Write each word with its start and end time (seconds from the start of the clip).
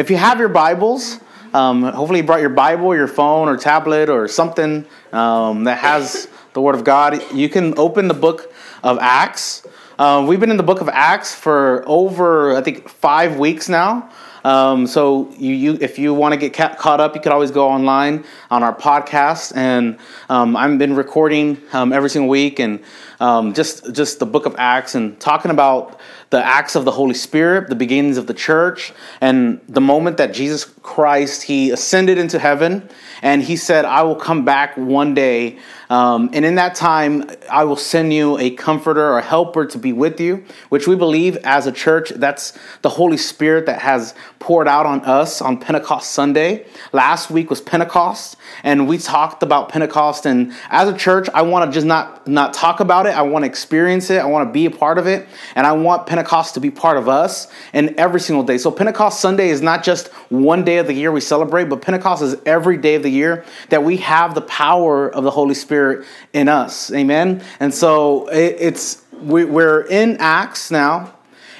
if 0.00 0.08
you 0.08 0.16
have 0.16 0.38
your 0.38 0.48
Bibles, 0.48 1.20
um, 1.52 1.82
hopefully 1.82 2.20
you 2.20 2.24
brought 2.24 2.40
your 2.40 2.48
Bible, 2.48 2.96
your 2.96 3.06
phone, 3.06 3.48
or 3.48 3.58
tablet, 3.58 4.08
or 4.08 4.28
something 4.28 4.86
um, 5.12 5.64
that 5.64 5.76
has 5.76 6.26
the 6.54 6.62
Word 6.62 6.74
of 6.74 6.84
God. 6.84 7.20
You 7.34 7.50
can 7.50 7.78
open 7.78 8.08
the 8.08 8.14
book 8.14 8.50
of 8.82 8.98
Acts. 8.98 9.66
Uh, 9.98 10.24
we've 10.26 10.40
been 10.40 10.50
in 10.50 10.56
the 10.56 10.62
book 10.62 10.80
of 10.80 10.88
Acts 10.88 11.34
for 11.34 11.84
over, 11.86 12.56
I 12.56 12.62
think, 12.62 12.88
five 12.88 13.38
weeks 13.38 13.68
now. 13.68 14.10
Um, 14.42 14.86
so 14.86 15.30
you, 15.32 15.52
you, 15.52 15.78
if 15.82 15.98
you 15.98 16.14
want 16.14 16.32
to 16.32 16.40
get 16.40 16.54
ca- 16.54 16.76
caught 16.76 16.98
up, 16.98 17.14
you 17.14 17.20
could 17.20 17.32
always 17.32 17.50
go 17.50 17.68
online 17.68 18.24
on 18.50 18.62
our 18.62 18.74
podcast. 18.74 19.54
And 19.54 19.98
um, 20.30 20.56
I've 20.56 20.78
been 20.78 20.96
recording 20.96 21.58
um, 21.74 21.92
every 21.92 22.08
single 22.08 22.30
week 22.30 22.58
and 22.58 22.80
um, 23.20 23.54
just 23.54 23.94
just 23.94 24.18
the 24.18 24.26
Book 24.26 24.46
of 24.46 24.56
Acts 24.58 24.94
and 24.94 25.18
talking 25.20 25.50
about 25.50 26.00
the 26.30 26.44
acts 26.44 26.74
of 26.74 26.84
the 26.84 26.90
Holy 26.90 27.14
Spirit, 27.14 27.68
the 27.68 27.74
beginnings 27.74 28.16
of 28.16 28.26
the 28.26 28.34
church, 28.34 28.92
and 29.20 29.60
the 29.68 29.80
moment 29.80 30.16
that 30.16 30.32
Jesus 30.32 30.64
Christ 30.82 31.42
he 31.42 31.70
ascended 31.70 32.18
into 32.18 32.38
heaven, 32.38 32.88
and 33.22 33.42
he 33.42 33.56
said, 33.56 33.84
"I 33.84 34.02
will 34.02 34.16
come 34.16 34.44
back 34.44 34.76
one 34.76 35.14
day." 35.14 35.58
Um, 35.90 36.30
and 36.32 36.44
in 36.44 36.54
that 36.54 36.76
time, 36.76 37.28
I 37.50 37.64
will 37.64 37.76
send 37.76 38.14
you 38.14 38.38
a 38.38 38.50
comforter 38.50 39.04
or 39.04 39.18
a 39.18 39.22
helper 39.22 39.66
to 39.66 39.76
be 39.76 39.92
with 39.92 40.20
you, 40.20 40.44
which 40.68 40.86
we 40.86 40.94
believe 40.94 41.36
as 41.38 41.66
a 41.66 41.72
church, 41.72 42.10
that's 42.10 42.56
the 42.82 42.88
Holy 42.88 43.16
Spirit 43.16 43.66
that 43.66 43.80
has 43.80 44.14
poured 44.38 44.68
out 44.68 44.86
on 44.86 45.00
us 45.00 45.42
on 45.42 45.58
Pentecost 45.58 46.12
Sunday. 46.12 46.64
Last 46.92 47.28
week 47.28 47.50
was 47.50 47.60
Pentecost, 47.60 48.36
and 48.62 48.88
we 48.88 48.98
talked 48.98 49.42
about 49.42 49.68
Pentecost. 49.68 50.26
And 50.26 50.52
as 50.68 50.88
a 50.88 50.96
church, 50.96 51.28
I 51.32 51.42
want 51.42 51.70
to 51.70 51.74
just 51.74 51.86
not, 51.86 52.26
not 52.26 52.54
talk 52.54 52.80
about 52.80 53.06
it. 53.06 53.10
I 53.10 53.22
want 53.22 53.44
to 53.44 53.46
experience 53.46 54.10
it. 54.10 54.18
I 54.18 54.26
want 54.26 54.48
to 54.48 54.52
be 54.52 54.66
a 54.66 54.70
part 54.70 54.98
of 54.98 55.06
it. 55.06 55.28
And 55.54 55.66
I 55.66 55.72
want 55.72 56.06
Pentecost 56.06 56.54
to 56.54 56.60
be 56.60 56.70
part 56.70 56.96
of 56.96 57.08
us 57.08 57.48
and 57.72 57.90
every 57.96 58.20
single 58.20 58.44
day. 58.44 58.58
So 58.58 58.70
Pentecost 58.70 59.20
Sunday 59.20 59.50
is 59.50 59.62
not 59.62 59.82
just 59.82 60.08
one 60.28 60.64
day 60.64 60.78
of 60.78 60.86
the 60.86 60.94
year 60.94 61.12
we 61.12 61.20
celebrate, 61.20 61.64
but 61.64 61.82
Pentecost 61.82 62.22
is 62.22 62.36
every 62.46 62.76
day 62.76 62.94
of 62.94 63.02
the 63.02 63.10
year 63.10 63.44
that 63.70 63.82
we 63.82 63.98
have 63.98 64.34
the 64.34 64.42
power 64.42 65.08
of 65.08 65.24
the 65.24 65.30
Holy 65.30 65.54
Spirit 65.54 66.06
in 66.32 66.48
us. 66.48 66.92
Amen. 66.92 67.42
And 67.58 67.72
so 67.72 68.28
it, 68.28 68.56
it's 68.58 69.02
we, 69.20 69.44
we're 69.44 69.82
in 69.82 70.16
Acts 70.18 70.70
now. 70.70 71.14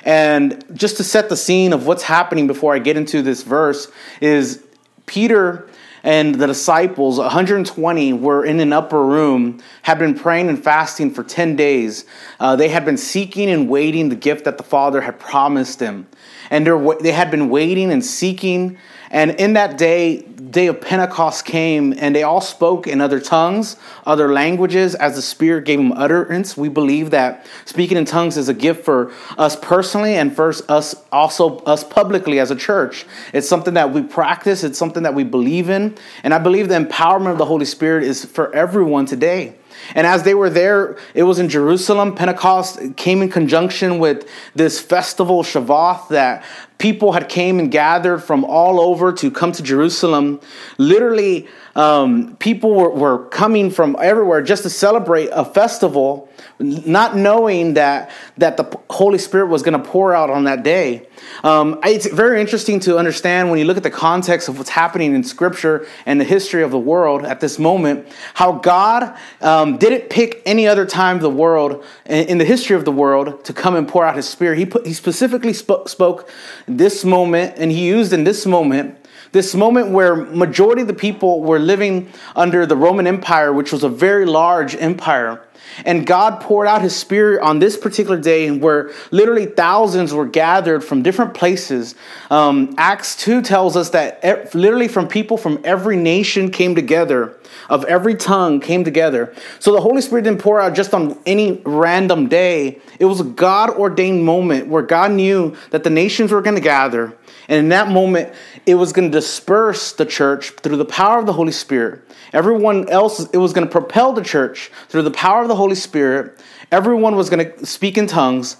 And 0.04 0.64
just 0.72 0.96
to 0.96 1.04
set 1.04 1.28
the 1.28 1.36
scene 1.36 1.72
of 1.72 1.86
what's 1.86 2.02
happening 2.02 2.46
before 2.46 2.74
I 2.74 2.78
get 2.78 2.96
into 2.96 3.22
this 3.22 3.42
verse 3.42 3.90
is 4.20 4.64
Peter 5.06 5.68
and 6.02 6.34
the 6.34 6.46
disciples 6.46 7.18
120 7.18 8.12
were 8.14 8.44
in 8.44 8.60
an 8.60 8.72
upper 8.72 9.04
room 9.04 9.60
had 9.82 9.98
been 9.98 10.14
praying 10.14 10.48
and 10.48 10.62
fasting 10.62 11.12
for 11.12 11.22
10 11.22 11.56
days. 11.56 12.04
Uh, 12.38 12.56
they 12.56 12.68
had 12.68 12.84
been 12.84 12.96
seeking 12.96 13.50
and 13.50 13.68
waiting 13.68 14.08
the 14.08 14.16
gift 14.16 14.44
that 14.44 14.56
the 14.56 14.64
father 14.64 15.00
had 15.00 15.18
promised 15.18 15.78
them. 15.78 16.06
And 16.50 16.66
they 17.00 17.12
had 17.12 17.30
been 17.30 17.48
waiting 17.48 17.92
and 17.92 18.04
seeking 18.04 18.78
and 19.10 19.32
in 19.32 19.54
that 19.54 19.76
day, 19.76 20.22
day 20.22 20.68
of 20.68 20.80
Pentecost 20.80 21.44
came, 21.44 21.92
and 21.98 22.14
they 22.14 22.22
all 22.22 22.40
spoke 22.40 22.86
in 22.86 23.00
other 23.00 23.18
tongues, 23.18 23.76
other 24.06 24.32
languages, 24.32 24.94
as 24.94 25.16
the 25.16 25.22
Spirit 25.22 25.64
gave 25.64 25.78
them 25.78 25.92
utterance. 25.92 26.56
We 26.56 26.68
believe 26.68 27.10
that 27.10 27.44
speaking 27.64 27.96
in 27.96 28.04
tongues 28.04 28.36
is 28.36 28.48
a 28.48 28.54
gift 28.54 28.84
for 28.84 29.12
us 29.36 29.56
personally 29.56 30.14
and 30.14 30.34
for 30.34 30.52
us 30.68 30.94
also 31.10 31.58
us 31.60 31.82
publicly 31.82 32.38
as 32.38 32.52
a 32.52 32.56
church. 32.56 33.04
It's 33.32 33.48
something 33.48 33.74
that 33.74 33.92
we 33.92 34.02
practice, 34.02 34.62
it's 34.62 34.78
something 34.78 35.02
that 35.02 35.14
we 35.14 35.24
believe 35.24 35.70
in. 35.70 35.96
And 36.22 36.32
I 36.32 36.38
believe 36.38 36.68
the 36.68 36.76
empowerment 36.76 37.32
of 37.32 37.38
the 37.38 37.46
Holy 37.46 37.66
Spirit 37.66 38.04
is 38.04 38.24
for 38.24 38.54
everyone 38.54 39.06
today. 39.06 39.56
And 39.94 40.06
as 40.06 40.22
they 40.22 40.34
were 40.34 40.50
there, 40.50 40.98
it 41.14 41.22
was 41.22 41.38
in 41.38 41.48
Jerusalem. 41.48 42.14
Pentecost 42.14 42.96
came 42.96 43.22
in 43.22 43.30
conjunction 43.30 43.98
with 43.98 44.28
this 44.54 44.80
festival, 44.80 45.42
Shavuot, 45.42 46.08
that 46.08 46.44
people 46.80 47.12
had 47.12 47.28
came 47.28 47.60
and 47.60 47.70
gathered 47.70 48.18
from 48.18 48.42
all 48.44 48.80
over 48.80 49.12
to 49.12 49.30
come 49.30 49.52
to 49.52 49.62
Jerusalem. 49.62 50.40
Literally, 50.78 51.46
um, 51.76 52.36
people 52.36 52.74
were, 52.74 52.90
were 52.90 53.26
coming 53.28 53.70
from 53.70 53.96
everywhere 54.00 54.42
just 54.42 54.64
to 54.64 54.70
celebrate 54.70 55.28
a 55.30 55.44
festival, 55.44 56.28
not 56.58 57.16
knowing 57.16 57.74
that, 57.74 58.10
that 58.38 58.56
the 58.56 58.80
Holy 58.90 59.18
Spirit 59.18 59.46
was 59.46 59.62
going 59.62 59.80
to 59.80 59.88
pour 59.88 60.14
out 60.14 60.30
on 60.30 60.44
that 60.44 60.62
day. 60.64 61.06
Um, 61.44 61.78
it's 61.84 62.08
very 62.08 62.40
interesting 62.40 62.80
to 62.80 62.98
understand 62.98 63.50
when 63.50 63.58
you 63.58 63.66
look 63.66 63.76
at 63.76 63.82
the 63.82 63.90
context 63.90 64.48
of 64.48 64.58
what's 64.58 64.70
happening 64.70 65.14
in 65.14 65.22
Scripture 65.22 65.86
and 66.06 66.20
the 66.20 66.24
history 66.24 66.62
of 66.62 66.70
the 66.70 66.78
world 66.78 67.24
at 67.24 67.40
this 67.40 67.58
moment, 67.58 68.08
how 68.34 68.52
God 68.52 69.16
um, 69.40 69.76
didn't 69.76 70.10
pick 70.10 70.42
any 70.44 70.66
other 70.66 70.86
time 70.86 71.20
the 71.20 71.30
world 71.30 71.84
in 72.06 72.38
the 72.38 72.44
history 72.44 72.74
of 72.74 72.84
the 72.84 72.92
world 72.92 73.44
to 73.44 73.52
come 73.52 73.76
and 73.76 73.86
pour 73.86 74.04
out 74.04 74.16
His 74.16 74.28
Spirit. 74.28 74.58
He, 74.58 74.66
put, 74.66 74.86
he 74.86 74.92
specifically 74.92 75.52
spoke, 75.52 75.88
spoke 75.88 76.28
this 76.76 77.04
moment, 77.04 77.54
and 77.56 77.70
He 77.70 77.86
used 77.86 78.12
in 78.12 78.24
this 78.24 78.46
moment 78.46 78.96
this 79.32 79.54
moment 79.54 79.90
where 79.90 80.16
majority 80.16 80.82
of 80.82 80.88
the 80.88 80.94
people 80.94 81.42
were 81.42 81.58
living 81.58 82.08
under 82.34 82.66
the 82.66 82.76
Roman 82.76 83.06
Empire, 83.06 83.52
which 83.52 83.70
was 83.70 83.84
a 83.84 83.88
very 83.88 84.26
large 84.26 84.74
empire. 84.74 85.40
And 85.84 86.06
God 86.06 86.40
poured 86.40 86.66
out 86.66 86.82
his 86.82 86.94
spirit 86.94 87.42
on 87.42 87.58
this 87.58 87.76
particular 87.76 88.18
day 88.18 88.50
where 88.50 88.92
literally 89.10 89.46
thousands 89.46 90.12
were 90.12 90.26
gathered 90.26 90.84
from 90.84 91.02
different 91.02 91.34
places. 91.34 91.94
Um, 92.30 92.74
Acts 92.76 93.16
2 93.16 93.42
tells 93.42 93.76
us 93.76 93.90
that 93.90 94.54
literally 94.54 94.88
from 94.88 95.08
people 95.08 95.36
from 95.36 95.60
every 95.64 95.96
nation 95.96 96.50
came 96.50 96.74
together, 96.74 97.36
of 97.68 97.84
every 97.84 98.14
tongue 98.14 98.60
came 98.60 98.84
together. 98.84 99.34
So 99.58 99.72
the 99.72 99.80
Holy 99.80 100.02
Spirit 100.02 100.22
didn't 100.22 100.40
pour 100.40 100.60
out 100.60 100.74
just 100.74 100.94
on 100.94 101.18
any 101.26 101.60
random 101.64 102.28
day. 102.28 102.80
It 102.98 103.06
was 103.06 103.20
a 103.20 103.24
God 103.24 103.70
ordained 103.70 104.24
moment 104.24 104.68
where 104.68 104.82
God 104.82 105.12
knew 105.12 105.56
that 105.70 105.84
the 105.84 105.90
nations 105.90 106.32
were 106.32 106.42
going 106.42 106.56
to 106.56 106.62
gather. 106.62 107.16
And 107.48 107.58
in 107.58 107.68
that 107.70 107.88
moment, 107.88 108.32
it 108.66 108.76
was 108.76 108.92
going 108.92 109.10
to 109.10 109.18
disperse 109.18 109.92
the 109.92 110.06
church 110.06 110.50
through 110.50 110.76
the 110.76 110.84
power 110.84 111.18
of 111.18 111.26
the 111.26 111.32
Holy 111.32 111.52
Spirit. 111.52 112.02
Everyone 112.32 112.88
else, 112.88 113.28
it 113.30 113.38
was 113.38 113.52
going 113.52 113.66
to 113.66 113.70
propel 113.70 114.12
the 114.12 114.22
church 114.22 114.70
through 114.88 115.02
the 115.02 115.10
power 115.10 115.42
of 115.42 115.48
the 115.48 115.56
Holy 115.56 115.74
Spirit. 115.74 116.40
Everyone 116.70 117.16
was 117.16 117.30
going 117.30 117.52
to 117.52 117.66
speak 117.66 117.98
in 117.98 118.06
tongues. 118.06 118.56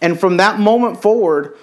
And 0.00 0.18
from 0.18 0.36
that 0.36 0.58
moment 0.58 1.00
forward, 1.00 1.56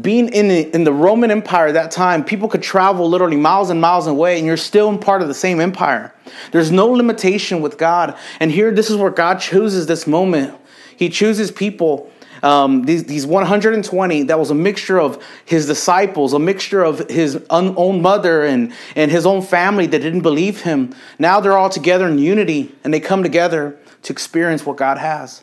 being 0.00 0.28
in 0.28 0.48
the, 0.48 0.74
in 0.74 0.84
the 0.84 0.92
Roman 0.92 1.30
Empire 1.30 1.68
at 1.68 1.74
that 1.74 1.90
time, 1.90 2.24
people 2.24 2.48
could 2.48 2.62
travel 2.62 3.08
literally 3.08 3.36
miles 3.36 3.70
and 3.70 3.80
miles 3.80 4.06
away, 4.06 4.38
and 4.38 4.46
you're 4.46 4.56
still 4.56 4.96
part 4.98 5.22
of 5.22 5.28
the 5.28 5.34
same 5.34 5.60
empire. 5.60 6.12
There's 6.50 6.70
no 6.70 6.88
limitation 6.88 7.60
with 7.60 7.78
God. 7.78 8.16
And 8.40 8.50
here, 8.50 8.72
this 8.72 8.90
is 8.90 8.96
where 8.96 9.10
God 9.10 9.38
chooses 9.38 9.86
this 9.86 10.06
moment. 10.06 10.58
He 10.96 11.08
chooses 11.08 11.50
people 11.50 12.10
um, 12.42 12.82
these, 12.82 13.04
these 13.04 13.26
120, 13.26 14.24
that 14.24 14.38
was 14.38 14.50
a 14.50 14.54
mixture 14.54 15.00
of 15.00 15.22
his 15.44 15.66
disciples, 15.66 16.32
a 16.32 16.38
mixture 16.38 16.82
of 16.82 17.08
his 17.10 17.42
own 17.50 18.02
mother 18.02 18.44
and, 18.44 18.72
and 18.94 19.10
his 19.10 19.26
own 19.26 19.42
family 19.42 19.86
that 19.86 19.98
didn't 20.00 20.22
believe 20.22 20.62
him. 20.62 20.94
Now 21.18 21.40
they're 21.40 21.56
all 21.56 21.70
together 21.70 22.06
in 22.08 22.18
unity 22.18 22.74
and 22.84 22.92
they 22.92 23.00
come 23.00 23.22
together 23.22 23.78
to 24.02 24.12
experience 24.12 24.64
what 24.64 24.76
God 24.76 24.98
has. 24.98 25.42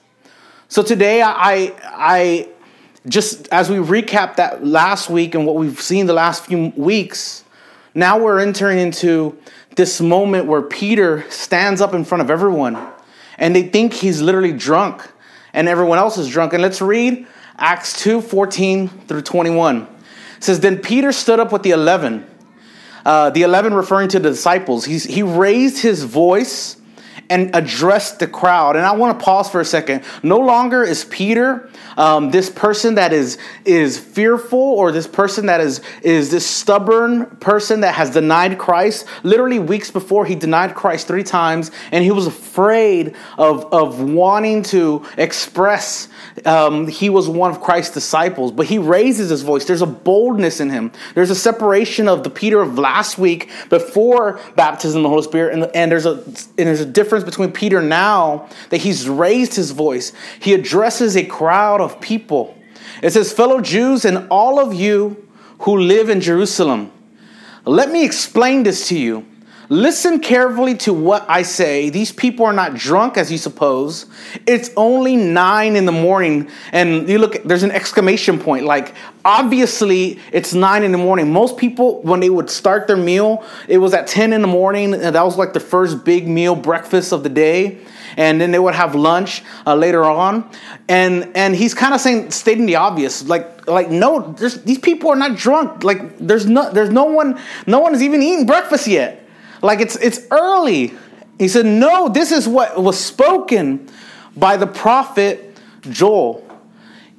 So 0.67 0.81
today, 0.81 1.21
I, 1.21 1.73
I 1.83 2.49
just 3.07 3.47
as 3.49 3.69
we 3.69 3.77
recap 3.77 4.37
that 4.37 4.65
last 4.65 5.09
week 5.09 5.35
and 5.35 5.45
what 5.45 5.55
we've 5.55 5.81
seen 5.81 6.05
the 6.05 6.13
last 6.13 6.45
few 6.45 6.73
weeks, 6.75 7.43
now 7.93 8.17
we're 8.17 8.39
entering 8.39 8.79
into 8.79 9.37
this 9.75 10.01
moment 10.01 10.45
where 10.45 10.61
Peter 10.61 11.29
stands 11.29 11.81
up 11.81 11.93
in 11.93 12.05
front 12.05 12.21
of 12.21 12.29
everyone 12.29 12.77
and 13.37 13.55
they 13.55 13.63
think 13.63 13.93
he's 13.93 14.21
literally 14.21 14.53
drunk 14.53 15.07
and 15.53 15.67
everyone 15.67 15.97
else 15.97 16.17
is 16.17 16.29
drunk. 16.29 16.53
And 16.53 16.61
let's 16.61 16.81
read 16.81 17.27
Acts 17.57 18.01
2 18.01 18.21
14 18.21 18.87
through 19.07 19.21
21. 19.21 19.83
It 19.83 20.43
says, 20.43 20.59
Then 20.59 20.79
Peter 20.79 21.11
stood 21.11 21.39
up 21.39 21.51
with 21.51 21.63
the 21.63 21.71
eleven, 21.71 22.25
uh, 23.05 23.29
the 23.29 23.43
eleven 23.43 23.73
referring 23.73 24.09
to 24.09 24.19
the 24.19 24.29
disciples. 24.29 24.85
He's, 24.85 25.03
he 25.03 25.23
raised 25.23 25.81
his 25.81 26.03
voice 26.03 26.77
and 27.33 27.49
addressed 27.55 28.19
the 28.19 28.27
crowd. 28.27 28.75
And 28.75 28.85
I 28.85 28.91
want 28.91 29.17
to 29.17 29.25
pause 29.25 29.49
for 29.49 29.59
a 29.59 29.65
second. 29.65 30.03
No 30.21 30.37
longer 30.37 30.83
is 30.83 31.05
Peter 31.05 31.67
um, 31.97 32.31
this 32.31 32.49
person 32.49 32.95
that 32.95 33.13
is 33.13 33.37
is 33.65 33.99
fearful 33.99 34.59
or 34.59 34.91
this 34.91 35.07
person 35.07 35.45
that 35.47 35.61
is 35.61 35.81
is 36.01 36.31
this 36.31 36.45
stubborn 36.45 37.25
person 37.37 37.81
that 37.81 37.95
has 37.95 38.09
denied 38.09 38.57
Christ. 38.57 39.05
Literally 39.23 39.59
weeks 39.59 39.91
before 39.91 40.25
he 40.25 40.35
denied 40.35 40.75
Christ 40.75 41.07
three 41.07 41.23
times, 41.23 41.71
and 41.91 42.03
he 42.03 42.11
was 42.11 42.27
afraid 42.27 43.15
of 43.37 43.71
of 43.73 44.01
wanting 44.01 44.63
to 44.63 45.05
express 45.17 46.07
um, 46.45 46.87
he 46.87 47.09
was 47.09 47.29
one 47.29 47.51
of 47.51 47.61
Christ's 47.61 47.93
disciples. 47.93 48.51
But 48.51 48.67
he 48.67 48.77
raises 48.77 49.29
his 49.29 49.41
voice. 49.41 49.65
There's 49.65 49.81
a 49.81 49.87
boldness 49.87 50.59
in 50.59 50.69
him. 50.69 50.91
There's 51.15 51.29
a 51.29 51.35
separation 51.35 52.07
of 52.07 52.23
the 52.23 52.29
Peter 52.29 52.61
of 52.61 52.77
last 52.77 53.17
week 53.17 53.49
before 53.69 54.39
baptism 54.55 54.99
of 54.99 55.03
the 55.03 55.09
Holy 55.09 55.23
Spirit, 55.23 55.53
and, 55.53 55.75
and 55.75 55.91
there's 55.91 56.05
a 56.05 56.13
and 56.13 56.67
there's 56.67 56.81
a 56.81 56.85
difference 56.85 57.23
between 57.23 57.51
Peter 57.51 57.81
now 57.81 58.49
that 58.69 58.77
he's 58.77 59.07
raised 59.07 59.55
his 59.55 59.71
voice. 59.71 60.13
He 60.39 60.53
addresses 60.53 61.15
a 61.15 61.25
crowd 61.25 61.81
of 61.81 61.99
people. 62.01 62.57
It 63.01 63.11
says, 63.11 63.33
Fellow 63.33 63.59
Jews 63.59 64.05
and 64.05 64.27
all 64.29 64.59
of 64.59 64.73
you 64.73 65.27
who 65.59 65.77
live 65.77 66.09
in 66.09 66.21
Jerusalem, 66.21 66.91
let 67.65 67.91
me 67.91 68.05
explain 68.05 68.63
this 68.63 68.87
to 68.89 68.97
you. 68.97 69.25
Listen 69.73 70.19
carefully 70.19 70.75
to 70.75 70.93
what 70.93 71.25
I 71.27 71.41
say. 71.41 71.89
These 71.89 72.11
people 72.11 72.45
are 72.45 72.53
not 72.53 72.75
drunk 72.75 73.17
as 73.17 73.31
you 73.31 73.39
suppose. 73.39 74.05
It's 74.45 74.69
only 74.77 75.15
nine 75.15 75.75
in 75.75 75.87
the 75.87 75.91
morning. 75.91 76.47
And 76.71 77.09
you 77.09 77.17
look, 77.17 77.41
there's 77.41 77.63
an 77.63 77.71
exclamation 77.71 78.37
point. 78.37 78.65
Like, 78.65 78.93
obviously, 79.25 80.19
it's 80.31 80.53
nine 80.53 80.83
in 80.83 80.91
the 80.91 80.99
morning. 80.99 81.33
Most 81.33 81.57
people, 81.57 82.03
when 82.03 82.19
they 82.19 82.29
would 82.29 82.51
start 82.51 82.85
their 82.85 82.97
meal, 82.97 83.43
it 83.67 83.79
was 83.79 83.95
at 83.95 84.05
10 84.05 84.31
in 84.31 84.43
the 84.43 84.47
morning. 84.47 84.93
And 84.93 85.15
that 85.15 85.25
was 85.25 85.37
like 85.37 85.53
the 85.53 85.59
first 85.59 86.05
big 86.05 86.27
meal, 86.27 86.55
breakfast 86.55 87.11
of 87.11 87.23
the 87.23 87.29
day. 87.29 87.79
And 88.15 88.39
then 88.39 88.51
they 88.51 88.59
would 88.59 88.75
have 88.75 88.93
lunch 88.93 89.41
uh, 89.65 89.73
later 89.73 90.03
on. 90.03 90.47
And 90.87 91.35
and 91.35 91.55
he's 91.55 91.73
kind 91.73 91.95
of 91.95 91.99
saying, 91.99 92.29
stating 92.29 92.67
the 92.67 92.75
obvious. 92.75 93.27
Like, 93.27 93.67
like 93.67 93.89
no, 93.89 94.33
these 94.33 94.77
people 94.77 95.09
are 95.09 95.15
not 95.15 95.35
drunk. 95.35 95.83
Like, 95.83 96.19
there's 96.19 96.45
no, 96.45 96.71
there's 96.71 96.91
no 96.91 97.05
one, 97.05 97.41
no 97.65 97.79
one 97.79 97.93
has 97.93 98.03
even 98.03 98.21
eaten 98.21 98.45
breakfast 98.45 98.85
yet. 98.85 99.21
Like 99.63 99.79
it's 99.79 99.95
it's 99.95 100.19
early. 100.29 100.93
He 101.39 101.47
said, 101.47 101.65
"No, 101.65 102.09
this 102.09 102.31
is 102.31 102.47
what 102.47 102.81
was 102.81 102.99
spoken 102.99 103.89
by 104.35 104.57
the 104.57 104.67
prophet 104.67 105.57
Joel." 105.81 106.45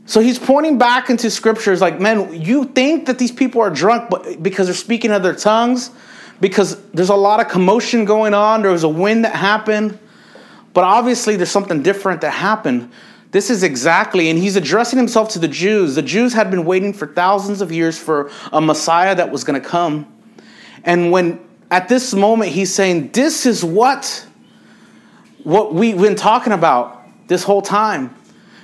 So 0.07 0.21
he's 0.21 0.39
pointing 0.39 0.77
back 0.77 1.09
into 1.09 1.31
scriptures 1.31 1.81
like, 1.81 1.99
"Man, 1.99 2.41
you 2.41 2.67
think 2.67 3.07
that 3.07 3.19
these 3.19 3.33
people 3.33 3.63
are 3.63 3.71
drunk 3.71 4.11
but 4.11 4.43
because 4.43 4.67
they're 4.67 4.75
speaking 4.75 5.11
other 5.11 5.35
tongues 5.35 5.91
because 6.41 6.81
there's 6.93 7.09
a 7.09 7.17
lot 7.17 7.41
of 7.41 7.49
commotion 7.49 8.05
going 8.05 8.35
on, 8.35 8.61
there 8.61 8.71
was 8.71 8.85
a 8.85 8.89
wind 8.89 9.25
that 9.25 9.35
happened, 9.35 9.99
but 10.75 10.85
obviously 10.85 11.37
there's 11.37 11.51
something 11.51 11.83
different 11.83 12.21
that 12.21 12.31
happened." 12.31 12.91
This 13.31 13.51
is 13.51 13.65
exactly, 13.65 14.31
and 14.31 14.39
he's 14.39 14.55
addressing 14.55 14.97
himself 14.97 15.31
to 15.31 15.41
the 15.41 15.49
Jews. 15.49 15.97
The 15.97 16.03
Jews 16.03 16.35
had 16.35 16.53
been 16.53 16.65
waiting 16.65 16.93
for 16.93 17.09
thousands 17.09 17.61
of 17.61 17.73
years 17.73 17.99
for 17.99 18.31
a 18.53 18.61
Messiah 18.61 19.13
that 19.17 19.33
was 19.33 19.43
going 19.43 19.61
to 19.61 19.67
come. 19.67 20.07
And 20.85 21.11
when 21.11 21.41
at 21.75 21.89
this 21.89 22.15
moment, 22.15 22.53
he's 22.53 22.73
saying, 22.73 23.11
This 23.11 23.47
is 23.47 23.65
what, 23.65 24.25
what 25.43 25.75
we've 25.75 25.99
been 25.99 26.15
talking 26.15 26.53
about 26.53 27.05
this 27.27 27.43
whole 27.43 27.63
time. 27.63 28.15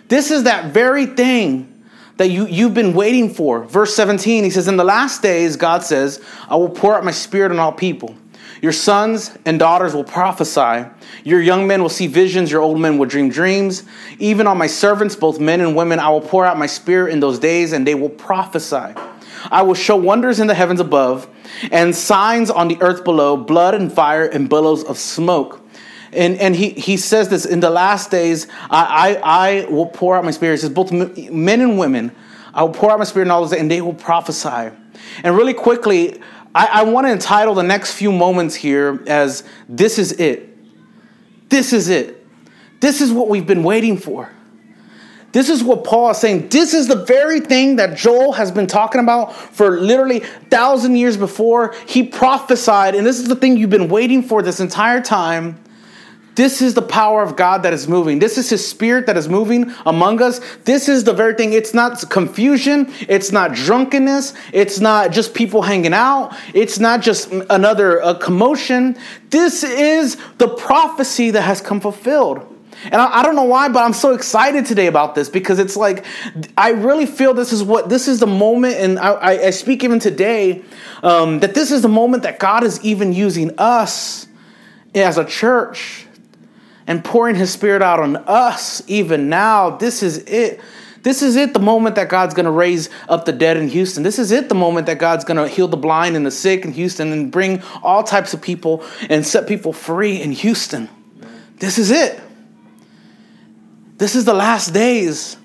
This 0.07 0.31
is 0.31 0.45
that 0.45 0.73
very 0.73 1.07
thing 1.07 1.85
that 2.19 2.29
you, 2.29 2.47
you've 2.47 2.73
been 2.73 2.95
waiting 2.95 3.29
for. 3.29 3.65
Verse 3.65 3.97
17, 3.97 4.45
he 4.45 4.51
says, 4.51 4.69
In 4.69 4.77
the 4.77 4.85
last 4.85 5.23
days, 5.23 5.57
God 5.57 5.83
says, 5.83 6.25
I 6.49 6.55
will 6.55 6.69
pour 6.69 6.97
out 6.97 7.05
my 7.05 7.11
spirit 7.11 7.51
on 7.51 7.59
all 7.59 7.73
people. 7.73 8.15
Your 8.62 8.71
sons 8.71 9.37
and 9.45 9.59
daughters 9.59 9.93
will 9.93 10.05
prophesy. 10.05 10.89
Your 11.25 11.41
young 11.41 11.67
men 11.67 11.83
will 11.83 11.89
see 11.89 12.06
visions. 12.06 12.53
Your 12.53 12.63
old 12.63 12.79
men 12.79 12.97
will 12.97 13.06
dream 13.06 13.29
dreams. 13.29 13.83
Even 14.21 14.47
on 14.47 14.56
my 14.56 14.69
servants, 14.69 15.17
both 15.17 15.41
men 15.41 15.61
and 15.61 15.75
women, 15.75 15.99
I 15.99 16.11
will 16.11 16.21
pour 16.21 16.47
out 16.47 16.56
my 16.56 16.67
spirit 16.67 17.13
in 17.13 17.19
those 17.19 17.41
days, 17.41 17.73
and 17.73 17.85
they 17.85 17.97
will 17.97 18.09
prophesy. 18.09 18.95
I 19.51 19.63
will 19.63 19.75
show 19.75 19.97
wonders 19.97 20.41
in 20.41 20.47
the 20.47 20.55
heavens 20.55 20.81
above 20.81 21.29
and 21.71 21.95
signs 21.95 22.51
on 22.51 22.69
the 22.69 22.81
earth 22.81 23.05
below 23.05 23.37
blood 23.37 23.75
and 23.75 23.93
fire 23.93 24.27
and 24.27 24.49
billows 24.49 24.85
of 24.85 24.99
smoke. 24.99 25.61
And, 26.13 26.37
and 26.39 26.57
he, 26.57 26.71
he 26.71 26.97
says 26.97 27.29
this 27.29 27.45
in 27.45 27.61
the 27.61 27.71
last 27.71 28.11
days, 28.11 28.49
I, 28.69 29.19
I, 29.23 29.63
I 29.63 29.65
will 29.67 29.87
pour 29.87 30.17
out 30.17 30.25
my 30.25 30.33
spirit. 30.33 30.55
He 30.55 30.59
says, 30.59 30.71
both 30.71 30.91
men 30.91 31.61
and 31.61 31.79
women, 31.79 32.11
I 32.53 32.65
will 32.65 32.73
pour 32.73 32.91
out 32.91 32.99
my 32.99 33.05
spirit 33.05 33.27
in 33.27 33.31
all 33.31 33.43
those, 33.43 33.53
and 33.53 33.71
they 33.71 33.81
will 33.81 33.95
prophesy. 33.95 34.75
And 35.23 35.37
really 35.37 35.55
quickly, 35.55 36.21
I, 36.55 36.67
I 36.67 36.83
want 36.83 37.07
to 37.07 37.13
entitle 37.13 37.55
the 37.55 37.63
next 37.63 37.95
few 37.95 38.11
moments 38.11 38.57
here 38.57 39.03
as 39.07 39.45
This 39.69 39.99
is 39.99 40.13
it. 40.13 40.49
This 41.49 41.73
is 41.73 41.89
it. 41.89 42.27
This 42.81 43.01
is 43.01 43.13
what 43.13 43.29
we've 43.29 43.47
been 43.47 43.63
waiting 43.63 43.97
for. 43.97 44.33
This 45.32 45.49
is 45.49 45.62
what 45.62 45.85
Paul 45.85 46.11
is 46.11 46.19
saying. 46.19 46.49
This 46.49 46.75
is 46.75 46.88
the 46.88 47.05
very 47.05 47.41
thing 47.41 47.77
that 47.77 47.97
Joel 47.97 48.32
has 48.32 48.50
been 48.50 48.67
talking 48.67 49.00
about 49.00 49.35
for 49.35 49.81
literally 49.81 50.21
thousand 50.50 50.97
years 50.97 51.17
before. 51.17 51.75
He 51.87 52.03
prophesied, 52.03 52.94
and 52.94 53.06
this 53.06 53.21
is 53.21 53.29
the 53.29 53.37
thing 53.37 53.56
you've 53.56 53.71
been 53.71 53.88
waiting 53.88 54.23
for 54.23 54.43
this 54.43 54.59
entire 54.59 55.00
time. 55.00 55.61
This 56.35 56.62
is 56.62 56.75
the 56.75 56.82
power 56.82 57.23
of 57.23 57.37
God 57.37 57.65
that 57.65 57.73
is 57.73 57.87
moving. 57.87 58.19
This 58.19 58.38
is 58.38 58.49
His 58.49 58.67
Spirit 58.67 59.06
that 59.06 59.17
is 59.17 59.29
moving 59.29 59.73
among 59.85 60.23
us. 60.23 60.41
This 60.65 60.88
is 60.88 61.05
the 61.05 61.12
very 61.12 61.35
thing. 61.35 61.53
It's 61.53 61.75
not 61.75 62.09
confusion. 62.09 62.91
It's 63.09 63.31
not 63.31 63.53
drunkenness. 63.53 64.32
It's 64.53 64.81
not 64.81 65.12
just 65.12 65.35
people 65.35 65.62
hanging 65.62 65.93
out. 65.93 66.35
It's 66.55 66.79
not 66.79 67.03
just 67.03 67.31
another 67.50 67.99
a 67.99 68.15
commotion. 68.15 68.97
This 69.29 69.62
is 69.62 70.17
the 70.38 70.49
prophecy 70.49 71.31
that 71.32 71.43
has 71.43 71.61
come 71.61 71.81
fulfilled. 71.81 72.47
And 72.85 72.94
I, 72.94 73.21
I, 73.21 73.23
don't 73.23 73.37
know 73.37 73.44
why, 73.44 73.69
but 73.69 73.85
I'm 73.85 73.93
so 73.93 74.15
excited 74.15 74.65
today 74.65 74.87
about 74.87 75.15
this 75.15 75.29
because 75.29 75.59
it's 75.59 75.77
like 75.77 76.05
I 76.56 76.71
really 76.71 77.06
feel 77.06 77.35
this 77.35 77.53
is 77.53 77.62
what 77.62 77.88
this 77.88 78.09
is 78.09 78.21
the 78.21 78.27
moment, 78.27 78.77
and 78.77 78.99
I, 78.99 79.47
I 79.47 79.50
speak 79.50 79.85
even 79.85 79.99
today 79.99 80.62
um, 81.03 81.41
that 81.41 81.55
this 81.55 81.71
is 81.71 81.82
the 81.82 81.88
moment 81.88 82.23
that 82.23 82.38
God 82.38 82.65
is 82.65 82.82
even 82.85 83.12
using 83.12 83.53
us 83.59 84.27
as 84.94 85.19
a 85.19 85.25
church 85.25 86.06
and 86.87 87.05
pouring 87.05 87.37
His 87.37 87.53
Spirit 87.53 87.82
out 87.82 88.00
on 88.00 88.17
us 88.17 88.82
even 88.87 89.29
now. 89.29 89.71
This 89.71 90.03
is 90.03 90.19
it. 90.19 90.61
This 91.03 91.23
is 91.23 91.37
it, 91.37 91.55
the 91.55 91.61
moment 91.61 91.97
that 91.97 92.11
God's 92.11 92.35
going 92.35 92.44
to 92.44 92.50
raise 92.50 92.91
up 93.09 93.25
the 93.25 93.32
dead 93.32 93.56
in 93.56 93.69
Houston. 93.69 94.03
This 94.03 94.19
is 94.19 94.32
it, 94.32 94.50
the 94.50 94.55
moment 94.55 94.87
that 94.87 94.99
God's 94.99 95.25
going 95.25 95.38
to 95.38 95.49
heal 95.49 95.67
the 95.67 95.77
blind 95.77 96.15
and 96.15 96.27
the 96.27 96.31
sick 96.31 96.65
in 96.65 96.73
Houston 96.73 97.12
and 97.12 97.32
bring 97.32 97.62
all 97.82 98.03
types 98.03 98.35
of 98.35 98.43
people 98.43 98.85
and 99.09 99.27
set 99.27 99.49
people 99.49 99.73
free 99.73 100.21
in 100.21 100.32
Houston. 100.32 100.91
This 101.56 101.79
is 101.79 101.91
it. 101.91 102.21
This 104.00 104.14
is 104.14 104.25
the 104.25 104.32
last 104.32 104.73
days. 104.73 105.37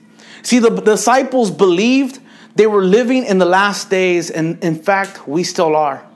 See, 0.41 0.59
the 0.59 0.69
disciples 0.69 1.51
believed 1.51 2.21
they 2.55 2.67
were 2.67 2.85
living 2.85 3.25
in 3.25 3.37
the 3.37 3.45
last 3.45 3.89
days, 3.89 4.31
and 4.31 4.63
in 4.63 4.81
fact, 4.81 5.27
we 5.27 5.43
still 5.43 5.75
are. 5.75 6.07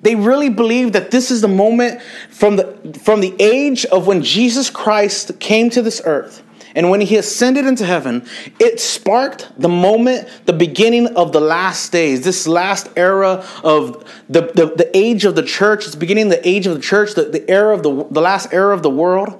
They 0.00 0.14
really 0.14 0.48
believed 0.48 0.94
that 0.94 1.10
this 1.10 1.30
is 1.30 1.42
the 1.42 1.48
moment 1.48 2.00
from 2.30 2.56
the, 2.56 2.98
from 3.04 3.20
the 3.20 3.36
age 3.38 3.84
of 3.84 4.06
when 4.06 4.22
Jesus 4.22 4.70
Christ 4.70 5.38
came 5.38 5.68
to 5.68 5.82
this 5.82 6.00
earth 6.06 6.42
and 6.74 6.88
when 6.88 7.02
he 7.02 7.16
ascended 7.18 7.66
into 7.66 7.84
heaven, 7.84 8.26
it 8.58 8.80
sparked 8.80 9.52
the 9.58 9.68
moment, 9.68 10.30
the 10.46 10.54
beginning 10.54 11.08
of 11.08 11.32
the 11.32 11.42
last 11.42 11.92
days, 11.92 12.22
this 12.22 12.46
last 12.46 12.88
era 12.96 13.44
of 13.62 14.02
the, 14.30 14.50
the, 14.54 14.72
the 14.76 14.90
age 14.96 15.26
of 15.26 15.34
the 15.34 15.42
church. 15.42 15.84
It's 15.84 15.94
beginning 15.94 16.30
the 16.30 16.48
age 16.48 16.66
of 16.66 16.74
the 16.74 16.80
church, 16.80 17.16
the, 17.16 17.24
the 17.24 17.50
era 17.50 17.74
of 17.74 17.82
the, 17.82 18.06
the 18.10 18.22
last 18.22 18.54
era 18.54 18.72
of 18.74 18.82
the 18.82 18.88
world 18.88 19.39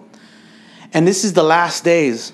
and 0.92 1.06
this 1.06 1.24
is 1.24 1.32
the 1.32 1.42
last 1.42 1.84
days. 1.84 2.32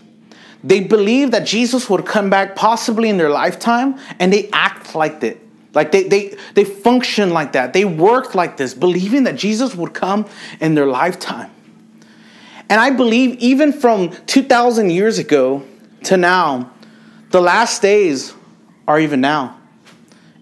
They 0.65 0.81
believe 0.81 1.31
that 1.31 1.47
Jesus 1.47 1.89
would 1.89 2.07
come 2.07 2.31
back 2.31 2.57
possibly 2.57 3.09
in 3.09 3.19
their 3.19 3.31
lifetime, 3.31 3.99
and 4.19 4.33
they 4.33 4.49
act 4.51 4.95
like 4.95 5.21
that. 5.21 5.39
Like 5.75 5.93
they, 5.93 6.05
they, 6.05 6.37
they 6.55 6.65
function 6.65 7.31
like 7.31 7.53
that. 7.53 7.75
They 7.75 7.85
worked 7.85 8.35
like 8.35 8.57
this, 8.57 8.73
believing 8.73 9.25
that 9.25 9.37
Jesus 9.37 9.75
would 9.75 9.93
come 9.93 10.27
in 10.59 10.75
their 10.75 10.87
lifetime. 10.87 11.51
And 12.71 12.81
I 12.81 12.91
believe 12.91 13.39
even 13.39 13.73
from 13.73 14.11
2,000 14.27 14.91
years 14.91 15.19
ago 15.19 15.63
to 16.05 16.17
now, 16.17 16.73
the 17.31 17.41
last 17.41 17.83
days 17.83 18.35
are 18.89 18.99
even 18.99 19.21
now. 19.21 19.61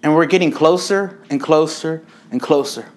And 0.03 0.15
we're 0.15 0.27
getting 0.27 0.53
closer 0.53 1.21
and 1.31 1.41
closer 1.41 2.05
and 2.31 2.41
closer. 2.41 2.89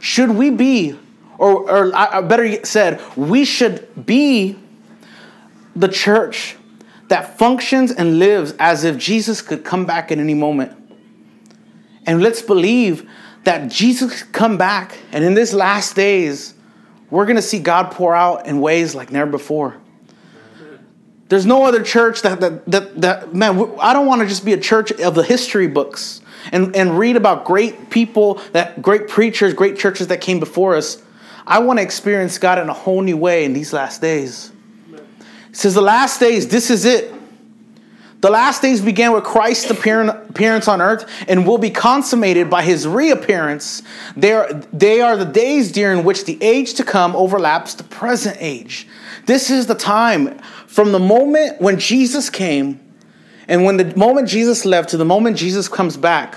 Should 0.00 0.30
we 0.30 0.50
be 0.50 0.98
or, 1.40 1.92
or 1.92 2.22
better 2.22 2.64
said, 2.64 3.00
we 3.16 3.46
should 3.46 4.06
be 4.06 4.58
the 5.74 5.88
church 5.88 6.56
that 7.08 7.38
functions 7.38 7.90
and 7.90 8.18
lives 8.18 8.54
as 8.58 8.84
if 8.84 8.98
Jesus 8.98 9.40
could 9.40 9.64
come 9.64 9.86
back 9.86 10.12
at 10.12 10.18
any 10.18 10.34
moment. 10.34 10.76
And 12.06 12.22
let's 12.22 12.42
believe 12.42 13.08
that 13.44 13.70
Jesus 13.70 14.22
come 14.22 14.58
back, 14.58 14.98
and 15.12 15.24
in 15.24 15.32
these 15.32 15.54
last 15.54 15.96
days, 15.96 16.52
we're 17.08 17.24
going 17.24 17.36
to 17.36 17.42
see 17.42 17.58
God 17.58 17.90
pour 17.92 18.14
out 18.14 18.46
in 18.46 18.60
ways 18.60 18.94
like 18.94 19.10
never 19.10 19.30
before. 19.30 19.78
There's 21.30 21.46
no 21.46 21.64
other 21.64 21.82
church 21.82 22.20
that, 22.22 22.40
that, 22.40 22.66
that, 22.66 23.00
that 23.00 23.34
man, 23.34 23.74
I 23.80 23.94
don't 23.94 24.06
want 24.06 24.20
to 24.20 24.26
just 24.26 24.44
be 24.44 24.52
a 24.52 24.60
church 24.60 24.92
of 24.92 25.14
the 25.14 25.22
history 25.22 25.68
books 25.68 26.20
and, 26.52 26.76
and 26.76 26.98
read 26.98 27.16
about 27.16 27.46
great 27.46 27.88
people, 27.88 28.34
that 28.52 28.82
great 28.82 29.08
preachers, 29.08 29.54
great 29.54 29.78
churches 29.78 30.08
that 30.08 30.20
came 30.20 30.38
before 30.38 30.74
us. 30.74 31.02
I 31.46 31.58
want 31.60 31.78
to 31.78 31.82
experience 31.82 32.38
God 32.38 32.58
in 32.58 32.68
a 32.68 32.72
whole 32.72 33.02
new 33.02 33.16
way 33.16 33.44
in 33.44 33.52
these 33.52 33.72
last 33.72 34.00
days. 34.00 34.52
Says, 35.52 35.74
The 35.74 35.82
last 35.82 36.20
days, 36.20 36.48
this 36.48 36.70
is 36.70 36.84
it. 36.84 37.12
The 38.20 38.30
last 38.30 38.60
days 38.60 38.82
began 38.82 39.12
with 39.12 39.24
Christ's 39.24 39.70
appearance 39.70 40.68
on 40.68 40.82
earth 40.82 41.10
and 41.26 41.46
will 41.46 41.56
be 41.56 41.70
consummated 41.70 42.50
by 42.50 42.62
his 42.62 42.86
reappearance. 42.86 43.82
They 44.14 44.32
are, 44.32 44.52
they 44.72 45.00
are 45.00 45.16
the 45.16 45.24
days 45.24 45.72
during 45.72 46.04
which 46.04 46.26
the 46.26 46.36
age 46.42 46.74
to 46.74 46.84
come 46.84 47.16
overlaps 47.16 47.74
the 47.74 47.84
present 47.84 48.36
age. 48.38 48.86
This 49.24 49.48
is 49.48 49.66
the 49.66 49.74
time 49.74 50.38
from 50.66 50.92
the 50.92 50.98
moment 50.98 51.62
when 51.62 51.78
Jesus 51.78 52.28
came 52.28 52.78
and 53.48 53.64
when 53.64 53.78
the 53.78 53.96
moment 53.96 54.28
Jesus 54.28 54.66
left 54.66 54.90
to 54.90 54.98
the 54.98 55.04
moment 55.04 55.38
Jesus 55.38 55.66
comes 55.66 55.96
back. 55.96 56.36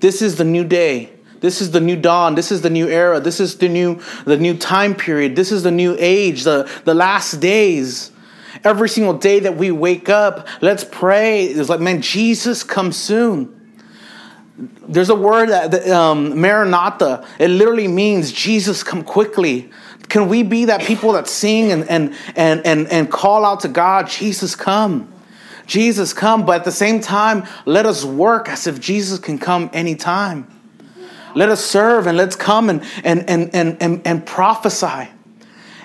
This 0.00 0.20
is 0.20 0.36
the 0.36 0.44
new 0.44 0.64
day. 0.64 1.10
This 1.40 1.60
is 1.60 1.70
the 1.70 1.80
new 1.80 1.96
dawn. 1.96 2.34
This 2.34 2.50
is 2.50 2.62
the 2.62 2.70
new 2.70 2.88
era. 2.88 3.20
This 3.20 3.40
is 3.40 3.56
the 3.58 3.68
new 3.68 4.00
the 4.24 4.36
new 4.36 4.56
time 4.56 4.94
period. 4.94 5.36
This 5.36 5.52
is 5.52 5.62
the 5.62 5.70
new 5.70 5.96
age, 5.98 6.44
the, 6.44 6.70
the 6.84 6.94
last 6.94 7.40
days. 7.40 8.10
Every 8.64 8.88
single 8.88 9.14
day 9.14 9.40
that 9.40 9.56
we 9.56 9.70
wake 9.70 10.08
up, 10.08 10.48
let's 10.60 10.82
pray. 10.82 11.44
It's 11.44 11.68
like, 11.68 11.80
man, 11.80 12.02
Jesus 12.02 12.64
come 12.64 12.90
soon. 12.90 13.54
There's 14.88 15.10
a 15.10 15.14
word 15.14 15.50
that 15.50 15.88
um, 15.90 16.40
Maranatha. 16.40 17.26
It 17.38 17.48
literally 17.48 17.86
means 17.86 18.32
Jesus, 18.32 18.82
come 18.82 19.04
quickly. 19.04 19.70
Can 20.08 20.28
we 20.28 20.42
be 20.42 20.64
that 20.64 20.80
people 20.80 21.12
that 21.12 21.28
sing 21.28 21.70
and 21.70 21.88
and 21.88 22.14
and 22.34 22.66
and, 22.66 22.88
and 22.88 23.10
call 23.10 23.44
out 23.44 23.60
to 23.60 23.68
God, 23.68 24.08
Jesus, 24.08 24.56
come. 24.56 25.12
Jesus, 25.66 26.12
come. 26.12 26.44
But 26.46 26.60
at 26.60 26.64
the 26.64 26.72
same 26.72 27.00
time, 27.00 27.46
let 27.66 27.86
us 27.86 28.04
work 28.04 28.48
as 28.48 28.66
if 28.66 28.80
Jesus 28.80 29.18
can 29.20 29.38
come 29.38 29.70
anytime. 29.72 30.48
Let 31.34 31.48
us 31.48 31.64
serve 31.64 32.06
and 32.06 32.16
let's 32.16 32.36
come 32.36 32.70
and 32.70 32.82
and 33.04 33.28
and 33.28 33.54
and 33.54 33.76
and, 33.80 34.02
and 34.04 34.26
prophesy. 34.26 35.08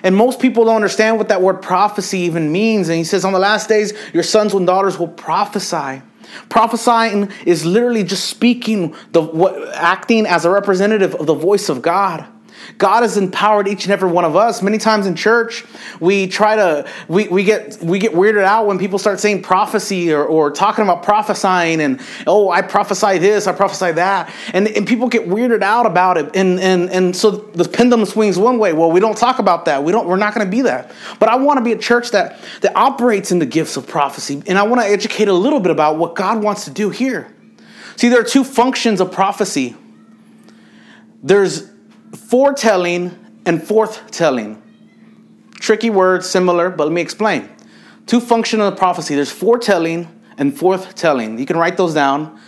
And 0.04 0.14
most 0.14 0.38
people 0.38 0.66
don't 0.66 0.76
understand 0.76 1.16
what 1.16 1.28
that 1.28 1.40
word 1.40 1.62
prophecy 1.62 2.20
even 2.20 2.52
means. 2.52 2.90
And 2.90 2.98
he 2.98 3.04
says, 3.04 3.24
On 3.24 3.32
the 3.32 3.38
last 3.38 3.68
days, 3.70 3.94
your 4.12 4.22
sons 4.22 4.52
and 4.52 4.66
daughters 4.66 4.98
will 4.98 5.08
prophesy. 5.08 6.02
Prophesying 6.50 7.30
is 7.46 7.64
literally 7.64 8.04
just 8.04 8.28
speaking, 8.28 8.94
the, 9.12 9.22
what, 9.22 9.56
acting 9.74 10.26
as 10.26 10.44
a 10.44 10.50
representative 10.50 11.14
of 11.14 11.26
the 11.26 11.34
voice 11.34 11.70
of 11.70 11.80
God. 11.80 12.26
God 12.78 13.02
has 13.02 13.16
empowered 13.16 13.68
each 13.68 13.84
and 13.84 13.92
every 13.92 14.10
one 14.10 14.24
of 14.24 14.36
us. 14.36 14.62
Many 14.62 14.78
times 14.78 15.06
in 15.06 15.14
church, 15.14 15.64
we 16.00 16.26
try 16.26 16.56
to 16.56 16.88
we, 17.08 17.28
we 17.28 17.44
get 17.44 17.78
we 17.82 17.98
get 17.98 18.12
weirded 18.12 18.44
out 18.44 18.66
when 18.66 18.78
people 18.78 18.98
start 18.98 19.20
saying 19.20 19.42
prophecy 19.42 20.12
or, 20.12 20.24
or 20.24 20.50
talking 20.50 20.82
about 20.82 21.02
prophesying 21.02 21.80
and 21.80 22.00
oh 22.26 22.50
I 22.50 22.62
prophesy 22.62 23.18
this, 23.18 23.46
I 23.46 23.52
prophesy 23.52 23.92
that. 23.92 24.32
And, 24.52 24.68
and 24.68 24.86
people 24.86 25.08
get 25.08 25.28
weirded 25.28 25.62
out 25.62 25.86
about 25.86 26.18
it. 26.18 26.34
And 26.34 26.58
and 26.60 26.90
and 26.90 27.16
so 27.16 27.30
the 27.30 27.68
pendulum 27.68 28.06
swings 28.06 28.38
one 28.38 28.58
way. 28.58 28.72
Well, 28.72 28.90
we 28.90 29.00
don't 29.00 29.16
talk 29.16 29.38
about 29.38 29.64
that. 29.66 29.82
We 29.82 29.92
don't 29.92 30.06
we're 30.06 30.16
not 30.16 30.34
gonna 30.34 30.50
be 30.50 30.62
that. 30.62 30.92
But 31.18 31.28
I 31.28 31.36
want 31.36 31.58
to 31.58 31.64
be 31.64 31.72
a 31.72 31.78
church 31.78 32.10
that 32.10 32.38
that 32.60 32.76
operates 32.76 33.32
in 33.32 33.38
the 33.38 33.46
gifts 33.46 33.76
of 33.76 33.86
prophecy. 33.86 34.42
And 34.46 34.58
I 34.58 34.62
want 34.64 34.80
to 34.82 34.86
educate 34.86 35.28
a 35.28 35.32
little 35.32 35.60
bit 35.60 35.70
about 35.70 35.98
what 35.98 36.14
God 36.14 36.42
wants 36.42 36.64
to 36.64 36.70
do 36.70 36.90
here. 36.90 37.30
See, 37.96 38.08
there 38.08 38.20
are 38.20 38.24
two 38.24 38.44
functions 38.44 39.00
of 39.00 39.12
prophecy. 39.12 39.76
There's 41.22 41.70
foretelling 42.16 43.16
and 43.46 43.60
forthtelling. 43.60 44.60
Tricky 45.54 45.90
words, 45.90 46.28
similar, 46.28 46.70
but 46.70 46.84
let 46.84 46.92
me 46.92 47.00
explain. 47.00 47.48
Two 48.06 48.20
functions 48.20 48.62
of 48.62 48.76
prophecy 48.76 49.14
there's 49.14 49.32
foretelling 49.32 50.08
and 50.36 50.52
forthtelling. 50.52 51.38
You 51.38 51.46
can 51.46 51.56
write 51.56 51.76
those 51.76 51.94
down. 51.94 52.38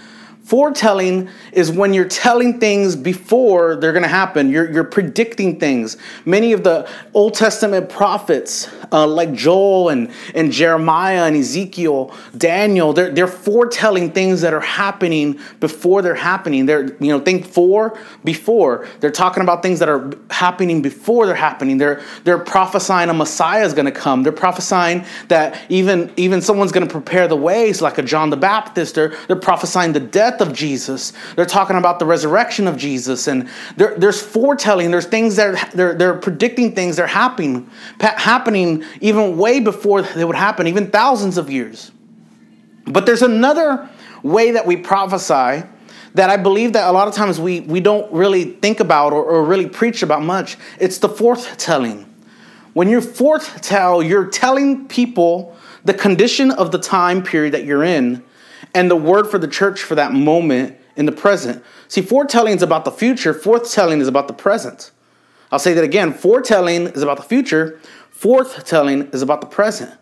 Foretelling 0.47 1.29
is 1.51 1.73
when 1.73 1.93
you're 1.93 2.05
telling 2.07 2.61
things 2.61 2.95
before 2.95 3.75
they're 3.75 3.93
going 3.93 4.05
to 4.05 4.09
happen. 4.09 4.49
You're, 4.49 4.71
you're 4.71 4.85
predicting 4.85 5.59
things. 5.59 5.97
Many 6.25 6.53
of 6.53 6.63
the 6.63 6.89
Old 7.15 7.35
Testament 7.35 7.89
prophets, 7.89 8.69
uh, 8.93 9.09
like 9.09 9.33
Joel 9.33 9.89
and, 9.89 10.09
and 10.37 10.53
Jeremiah 10.53 11.25
and 11.25 11.35
Ezekiel, 11.35 12.15
Daniel, 12.37 12.93
they're, 12.93 13.11
they're 13.11 13.27
foretelling 13.27 14.13
things 14.13 14.41
that 14.43 14.55
are 14.55 14.61
happening 14.61 15.41
before 15.59 16.01
they're 16.01 16.15
happening. 16.15 16.65
They're, 16.67 16.95
you 17.01 17.09
know, 17.09 17.19
think 17.19 17.45
for, 17.45 17.99
before. 18.23 18.87
They're 19.01 19.11
talking 19.11 19.43
about 19.43 19.65
things 19.65 19.81
that 19.81 19.89
are 19.89 20.13
happening 20.31 20.81
before 20.81 21.27
they're 21.27 21.35
happening. 21.35 21.79
They're, 21.79 22.01
they're 22.23 22.39
prophesying 22.39 23.09
a 23.09 23.15
Messiah 23.15 23.65
is 23.65 23.75
going 23.75 23.87
to 23.87 23.91
come. 23.91 24.23
They're 24.23 24.31
prophesying 24.31 25.07
that 25.27 25.61
even, 25.69 26.13
even 26.17 26.41
someone's 26.41 26.71
going 26.71 26.87
to 26.87 26.93
prepare 26.93 27.27
the 27.27 27.35
ways, 27.35 27.83
like 27.83 27.99
a 27.99 28.03
John 28.03 28.31
the 28.31 28.37
Baptist. 28.37 28.95
They're, 28.95 29.13
they're 29.27 29.35
prophesying 29.35 29.93
the 29.93 29.99
death 29.99 30.36
death 30.37 30.47
of 30.47 30.55
Jesus. 30.55 31.13
They're 31.35 31.47
talking 31.47 31.77
about 31.77 31.99
the 31.99 32.07
resurrection 32.07 32.67
of 32.67 32.77
Jesus. 32.77 33.27
And 33.27 33.49
there, 33.77 33.97
there's 33.97 34.21
foretelling. 34.21 34.91
There's 34.91 35.07
things 35.07 35.37
that 35.37 35.47
are, 35.47 35.77
they're, 35.77 35.95
they're 35.95 36.15
predicting 36.15 36.75
things 36.75 36.97
that 36.97 37.05
are 37.05 37.07
happening, 37.07 37.71
happening 38.01 38.85
even 39.01 39.37
way 39.37 39.61
before 39.61 40.03
they 40.03 40.25
would 40.25 40.37
happen, 40.37 40.67
even 40.67 40.91
thousands 40.91 41.39
of 41.39 41.51
years. 41.51 41.91
But 42.87 43.07
there's 43.07 43.23
another 43.23 43.89
way 44.23 44.53
that 44.53 44.67
we 44.67 44.77
prophesy 44.77 45.67
that 46.15 46.31
I 46.31 46.37
believe 46.37 46.73
that 46.75 46.89
a 46.89 46.93
lot 46.93 47.09
of 47.09 47.15
times 47.15 47.39
we, 47.39 47.61
we 47.61 47.81
don't 47.81 48.11
really 48.13 48.45
think 48.45 48.81
about 48.81 49.13
or, 49.13 49.23
or 49.23 49.45
really 49.45 49.69
preach 49.69 50.03
about 50.03 50.23
much. 50.23 50.57
It's 50.79 50.99
the 50.99 51.09
foretelling. 51.09 52.05
When 52.73 52.89
you 52.89 53.01
foretell, 53.01 54.03
you're 54.03 54.27
telling 54.27 54.87
people 54.89 55.57
the 55.85 55.95
condition 55.95 56.51
of 56.51 56.73
the 56.73 56.79
time 56.79 57.23
period 57.23 57.55
that 57.55 57.65
you're 57.65 57.85
in 57.85 58.23
and 58.75 58.91
the 58.91 58.97
word 58.97 59.27
for 59.27 59.39
the 59.39 59.49
church 59.49 59.83
for 59.83 59.95
that 59.95 60.13
moment 60.13 60.77
in 60.97 61.07
the 61.07 61.13
present. 61.13 61.63
See, 61.89 62.03
foretelling 62.03 62.57
is 62.57 62.63
about 62.63 62.85
the 62.85 62.91
future, 62.91 63.35
forthtelling 63.35 64.01
is 64.01 64.09
about 64.09 64.29
the 64.29 64.35
present. 64.35 64.91
I'll 65.53 65.59
say 65.59 65.75
that 65.75 65.85
again 65.85 66.13
foretelling 66.13 66.89
is 66.89 67.03
about 67.03 67.19
the 67.19 67.23
future, 67.23 67.81
forthtelling 68.13 69.13
is 69.15 69.23
about 69.23 69.41
the 69.41 69.47
present. 69.47 69.93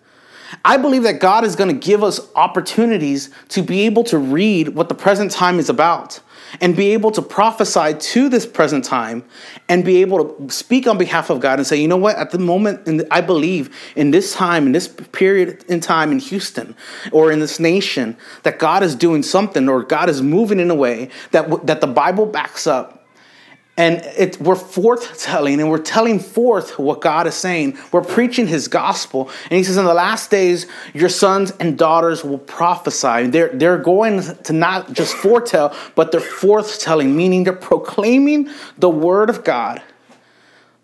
I 0.65 0.77
believe 0.77 1.05
that 1.05 1.21
God 1.21 1.45
is 1.45 1.57
going 1.57 1.69
to 1.69 1.87
give 1.87 2.03
us 2.03 2.21
opportunities 2.35 3.31
to 3.51 3.63
be 3.63 3.83
able 3.87 4.05
to 4.05 4.19
read 4.19 4.69
what 4.69 4.89
the 4.89 4.95
present 4.95 5.31
time 5.31 5.59
is 5.59 5.69
about 5.69 6.21
and 6.61 6.77
be 6.77 6.93
able 6.93 7.11
to 7.11 7.23
prophesy 7.23 7.95
to 7.95 8.29
this 8.29 8.47
present 8.47 8.85
time 8.85 9.25
and 9.69 9.85
be 9.85 10.01
able 10.01 10.25
to 10.25 10.51
speak 10.51 10.87
on 10.87 10.99
behalf 10.99 11.31
of 11.31 11.41
God 11.41 11.59
and 11.59 11.67
say, 11.67 11.77
you 11.77 11.89
know 11.89 11.97
what, 11.97 12.17
at 12.17 12.31
the 12.31 12.39
moment, 12.39 12.85
the, 12.85 13.07
I 13.11 13.21
believe 13.21 13.75
in 13.97 14.11
this 14.11 14.35
time, 14.35 14.67
in 14.67 14.73
this 14.73 14.89
period 14.89 15.65
in 15.69 15.81
time 15.81 16.13
in 16.13 16.19
Houston 16.19 16.77
or 17.13 17.33
in 17.33 17.41
this 17.41 17.59
nation, 17.59 18.17
that 18.43 18.59
God 18.59 18.83
is 18.83 18.95
doing 18.95 19.23
something 19.23 19.69
or 19.69 19.83
God 19.83 20.09
is 20.09 20.23
moving 20.23 20.61
in 20.61 20.71
a 20.71 20.75
way 20.75 21.09
that, 21.33 21.67
that 21.67 21.81
the 21.81 21.87
Bible 21.87 22.27
backs 22.27 22.67
up 22.67 23.04
and 23.77 23.97
it, 24.17 24.41
we're 24.41 24.55
forth 24.55 25.21
telling 25.21 25.61
and 25.61 25.69
we're 25.69 25.79
telling 25.79 26.21
forth 26.21 26.79
what 26.79 27.01
God 27.01 27.27
is 27.27 27.35
saying. 27.35 27.77
We're 27.91 28.03
preaching 28.03 28.47
his 28.47 28.69
gospel. 28.69 29.31
And 29.51 29.59
he 29.59 29.65
says, 29.65 29.77
In 29.77 29.85
the 29.85 29.95
last 29.95 30.31
days, 30.31 30.69
your 30.93 31.09
sons 31.09 31.53
and 31.59 31.77
daughters 31.77 32.23
will 32.23 32.39
prophesy. 32.39 33.27
They're, 33.27 33.49
they're 33.49 33.79
going 33.79 34.23
to 34.45 34.53
not 34.53 34.93
just 34.93 35.15
foretell, 35.17 35.77
but 35.97 36.13
they're 36.13 36.21
forth 36.21 36.79
telling, 36.79 37.17
meaning 37.17 37.43
they're 37.43 37.53
proclaiming 37.53 38.49
the 38.79 38.89
word 38.91 39.29
of 39.29 39.43
God 39.43 39.83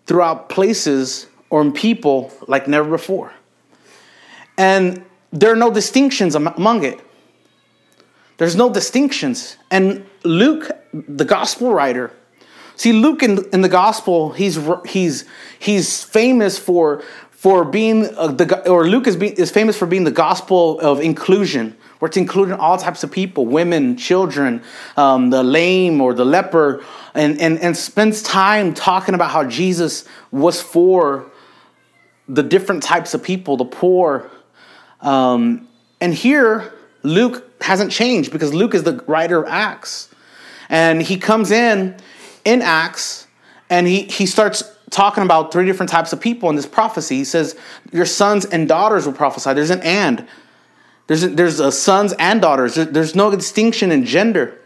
throughout 0.05 0.49
places 0.49 1.27
or 1.49 1.61
in 1.61 1.71
people 1.71 2.33
like 2.49 2.67
never 2.67 2.89
before. 2.89 3.31
And 4.57 5.05
there 5.31 5.53
are 5.53 5.55
no 5.55 5.71
distinctions 5.71 6.35
among 6.35 6.83
it. 6.83 6.99
There's 8.35 8.55
no 8.55 8.69
distinctions. 8.69 9.55
And 9.69 10.05
Luke, 10.23 10.71
the 10.93 11.23
gospel 11.23 11.73
writer, 11.73 12.11
See, 12.75 12.93
Luke 12.93 13.23
in, 13.23 13.45
in 13.53 13.61
the 13.61 13.69
gospel, 13.69 14.31
he's, 14.31 14.59
he's, 14.85 15.25
he's 15.59 16.03
famous 16.03 16.57
for, 16.57 17.03
for 17.31 17.65
being, 17.65 18.05
uh, 18.15 18.27
the, 18.27 18.69
or 18.69 18.87
Luke 18.87 19.07
is, 19.07 19.15
be, 19.15 19.27
is 19.27 19.51
famous 19.51 19.77
for 19.77 19.85
being 19.85 20.03
the 20.03 20.11
gospel 20.11 20.79
of 20.79 20.99
inclusion, 20.99 21.75
where 21.99 22.07
it's 22.07 22.17
including 22.17 22.55
all 22.55 22.77
types 22.77 23.03
of 23.03 23.11
people 23.11 23.45
women, 23.45 23.97
children, 23.97 24.63
um, 24.97 25.29
the 25.29 25.43
lame 25.43 26.01
or 26.01 26.13
the 26.13 26.25
leper, 26.25 26.83
and, 27.13 27.39
and, 27.39 27.59
and 27.59 27.75
spends 27.75 28.21
time 28.23 28.73
talking 28.73 29.15
about 29.15 29.31
how 29.31 29.43
Jesus 29.43 30.05
was 30.31 30.61
for 30.61 31.31
the 32.27 32.43
different 32.43 32.81
types 32.81 33.13
of 33.13 33.21
people, 33.21 33.57
the 33.57 33.65
poor. 33.65 34.29
Um, 35.01 35.67
and 35.99 36.13
here, 36.13 36.73
Luke 37.03 37.61
hasn't 37.61 37.91
changed 37.91 38.31
because 38.31 38.53
Luke 38.53 38.73
is 38.73 38.83
the 38.83 39.03
writer 39.07 39.41
of 39.43 39.47
Acts. 39.49 40.09
And 40.69 41.01
he 41.01 41.17
comes 41.17 41.51
in 41.51 41.97
in 42.45 42.61
Acts, 42.61 43.27
and 43.69 43.87
he, 43.87 44.03
he 44.03 44.25
starts 44.25 44.63
talking 44.89 45.23
about 45.23 45.51
three 45.51 45.65
different 45.65 45.89
types 45.89 46.13
of 46.13 46.19
people 46.19 46.49
in 46.49 46.55
this 46.55 46.65
prophecy. 46.65 47.17
He 47.17 47.23
says, 47.23 47.55
Your 47.91 48.05
sons 48.05 48.45
and 48.45 48.67
daughters 48.67 49.05
will 49.05 49.13
prophesy. 49.13 49.53
There's 49.53 49.69
an 49.69 49.81
and. 49.81 50.27
There's, 51.07 51.23
a, 51.23 51.29
there's 51.29 51.59
a 51.59 51.71
sons 51.71 52.13
and 52.19 52.41
daughters. 52.41 52.75
There's 52.75 53.15
no 53.15 53.35
distinction 53.35 53.91
in 53.91 54.05
gender. 54.05 54.57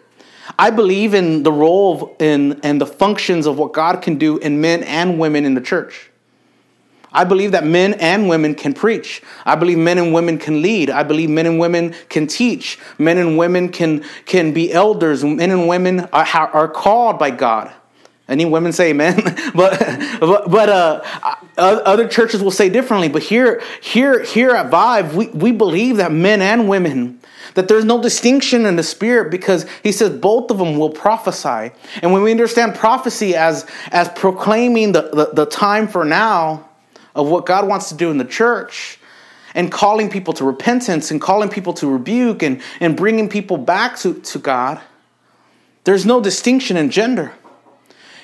I 0.60 0.70
believe 0.70 1.14
in 1.14 1.44
the 1.44 1.52
role 1.52 2.16
in, 2.20 2.60
and 2.62 2.80
the 2.80 2.86
functions 2.86 3.48
of 3.48 3.58
what 3.58 3.74
God 3.74 4.02
can 4.02 4.18
do 4.18 4.38
in 4.38 4.62
men 4.62 4.84
and 4.84 5.20
women 5.20 5.46
in 5.46 5.56
the 5.56 5.62
church. 5.62 6.12
I 7.16 7.24
believe 7.24 7.54
that 7.54 7.66
men 7.66 7.94
and 7.96 8.28
women 8.28 8.56
can 8.56 8.74
preach. 8.74 9.22
I 9.46 9.56
believe 9.56 9.78
men 9.78 9.98
and 9.98 10.14
women 10.14 10.38
can 10.38 10.62
lead. 10.62 10.90
I 10.90 11.04
believe 11.04 11.30
men 11.30 11.46
and 11.46 11.58
women 11.58 11.96
can 12.10 12.28
teach. 12.28 12.78
Men 12.98 13.18
and 13.18 13.38
women 13.38 13.70
can, 13.70 14.04
can 14.26 14.54
be 14.54 14.74
elders. 14.74 15.24
Men 15.24 15.50
and 15.50 15.68
women 15.68 16.02
are, 16.12 16.26
are 16.26 16.68
called 16.68 17.18
by 17.18 17.32
God. 17.32 17.74
Any 18.28 18.44
women 18.44 18.74
say 18.74 18.90
amen, 18.90 19.22
but 19.56 19.80
but, 20.20 20.50
but 20.50 20.70
uh, 20.70 21.02
other 21.58 22.08
churches 22.08 22.42
will 22.42 22.50
say 22.50 22.70
differently. 22.70 23.08
But 23.08 23.22
here, 23.22 23.62
here, 23.82 24.24
here 24.24 24.50
at 24.52 24.72
Vive, 24.72 25.16
we, 25.16 25.28
we 25.28 25.52
believe 25.52 25.98
that 25.98 26.12
men 26.12 26.42
and 26.42 26.68
women 26.68 27.20
that 27.54 27.68
there's 27.68 27.86
no 27.86 28.02
distinction 28.02 28.66
in 28.66 28.76
the 28.76 28.84
spirit 28.84 29.32
because 29.32 29.66
he 29.82 29.92
says 29.92 30.10
both 30.10 30.52
of 30.52 30.58
them 30.58 30.78
will 30.78 30.90
prophesy. 30.90 31.72
And 32.02 32.12
when 32.12 32.22
we 32.22 32.32
understand 32.32 32.76
prophecy 32.76 33.36
as 33.36 33.66
as 33.92 34.10
proclaiming 34.10 34.92
the, 34.92 35.04
the, 35.14 35.30
the 35.34 35.46
time 35.46 35.88
for 35.88 36.04
now, 36.04 36.68
of 37.16 37.28
what 37.28 37.46
God 37.46 37.68
wants 37.68 37.90
to 37.90 37.96
do 37.96 38.12
in 38.12 38.18
the 38.18 38.26
church 38.26 39.00
and 39.56 39.72
calling 39.72 40.10
people 40.10 40.34
to 40.34 40.44
repentance 40.44 41.10
and 41.10 41.20
calling 41.20 41.50
people 41.50 41.74
to 41.74 41.88
rebuke 41.88 42.44
and, 42.44 42.62
and 42.80 42.96
bringing 42.96 43.30
people 43.30 43.58
back 43.58 43.98
to, 44.00 44.16
to 44.22 44.38
God, 44.38 44.82
there's 45.86 46.06
no 46.06 46.22
distinction 46.22 46.78
in 46.78 46.90
gender. 46.92 47.34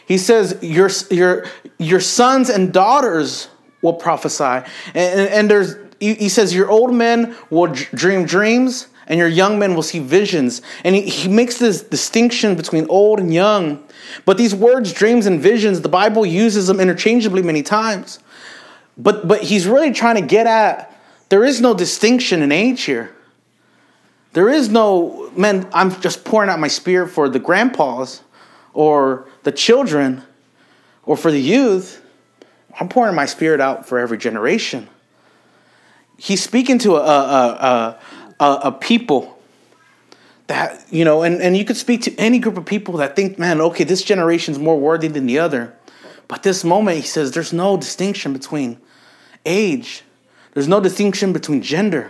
He 0.05 0.17
says, 0.17 0.57
Your, 0.61 0.89
your, 1.09 1.45
your 1.79 2.01
sons 2.01 2.49
and 2.49 2.73
daughters 2.73 3.47
will 3.81 3.93
prophesy. 3.93 4.67
And, 4.93 5.29
and 5.29 5.49
there's, 5.49 5.75
he 5.99 6.27
says, 6.27 6.53
Your 6.53 6.69
old 6.69 6.93
men 6.93 7.35
will 7.49 7.67
dream 7.67 8.25
dreams 8.25 8.87
and 9.07 9.17
your 9.17 9.27
young 9.27 9.59
men 9.59 9.75
will 9.75 9.83
see 9.83 9.99
visions. 9.99 10.61
And 10.83 10.95
he, 10.95 11.01
he 11.01 11.29
makes 11.29 11.57
this 11.57 11.81
distinction 11.81 12.55
between 12.55 12.87
old 12.89 13.19
and 13.19 13.33
young. 13.33 13.83
But 14.25 14.37
these 14.37 14.53
words, 14.53 14.93
dreams 14.93 15.25
and 15.25 15.39
visions, 15.39 15.81
the 15.81 15.89
Bible 15.89 16.25
uses 16.25 16.67
them 16.67 16.79
interchangeably 16.79 17.41
many 17.41 17.63
times. 17.63 18.19
But, 18.97 19.27
but 19.27 19.41
he's 19.41 19.67
really 19.67 19.91
trying 19.91 20.15
to 20.15 20.21
get 20.21 20.47
at 20.47 20.91
there 21.29 21.45
is 21.45 21.61
no 21.61 21.73
distinction 21.73 22.41
in 22.41 22.51
age 22.51 22.83
here. 22.83 23.15
There 24.33 24.49
is 24.49 24.69
no, 24.69 25.31
man, 25.35 25.69
I'm 25.73 25.99
just 26.01 26.25
pouring 26.25 26.49
out 26.49 26.59
my 26.59 26.67
spirit 26.67 27.07
for 27.07 27.29
the 27.29 27.39
grandpas 27.39 28.21
or 28.73 29.27
the 29.43 29.51
children 29.53 30.23
or 31.03 31.15
for 31.15 31.31
the 31.31 31.41
youth. 31.41 32.01
I'm 32.79 32.89
pouring 32.89 33.15
my 33.15 33.25
spirit 33.25 33.61
out 33.61 33.87
for 33.87 33.97
every 33.97 34.17
generation. 34.17 34.89
He's 36.17 36.43
speaking 36.43 36.79
to 36.79 36.95
a, 36.95 37.01
a, 37.01 37.99
a, 38.39 38.43
a, 38.43 38.55
a 38.65 38.71
people 38.73 39.37
that, 40.47 40.85
you 40.91 41.05
know, 41.05 41.23
and, 41.23 41.41
and 41.41 41.55
you 41.55 41.63
could 41.63 41.77
speak 41.77 42.01
to 42.01 42.15
any 42.17 42.39
group 42.39 42.57
of 42.57 42.65
people 42.65 42.95
that 42.97 43.15
think, 43.15 43.39
man, 43.39 43.61
okay, 43.61 43.85
this 43.85 44.03
generation's 44.03 44.59
more 44.59 44.77
worthy 44.77 45.07
than 45.07 45.25
the 45.27 45.39
other. 45.39 45.73
But 46.31 46.43
this 46.43 46.63
moment, 46.63 46.95
he 46.95 47.03
says, 47.03 47.33
there's 47.33 47.51
no 47.51 47.75
distinction 47.75 48.31
between 48.31 48.79
age, 49.45 50.03
there's 50.53 50.69
no 50.69 50.79
distinction 50.79 51.33
between 51.33 51.61
gender. 51.61 52.09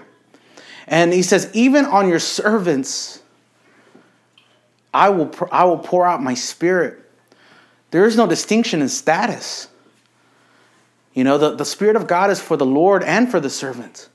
And 0.86 1.12
he 1.12 1.24
says, 1.24 1.50
even 1.56 1.86
on 1.86 2.08
your 2.08 2.20
servants, 2.20 3.24
I 4.94 5.10
will, 5.10 5.34
I 5.52 5.64
will 5.64 5.80
pour 5.80 6.06
out 6.06 6.22
my 6.22 6.36
spirit. 6.36 7.00
There 7.90 8.06
is 8.06 8.16
no 8.16 8.28
distinction 8.28 8.84
in 8.84 8.90
status. 8.90 9.70
You 11.16 11.24
know, 11.24 11.40
the, 11.40 11.56
the 11.56 11.66
Spirit 11.66 11.96
of 11.96 12.06
God 12.06 12.30
is 12.30 12.40
for 12.40 12.58
the 12.58 12.66
Lord 12.66 13.02
and 13.02 13.30
for 13.32 13.40
the 13.40 13.50
servant, 13.50 14.08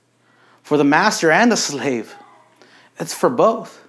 for 0.62 0.78
the 0.78 0.84
master 0.84 1.32
and 1.32 1.50
the 1.50 1.56
slave. 1.56 2.14
It's 3.00 3.12
for 3.12 3.28
both. 3.28 3.84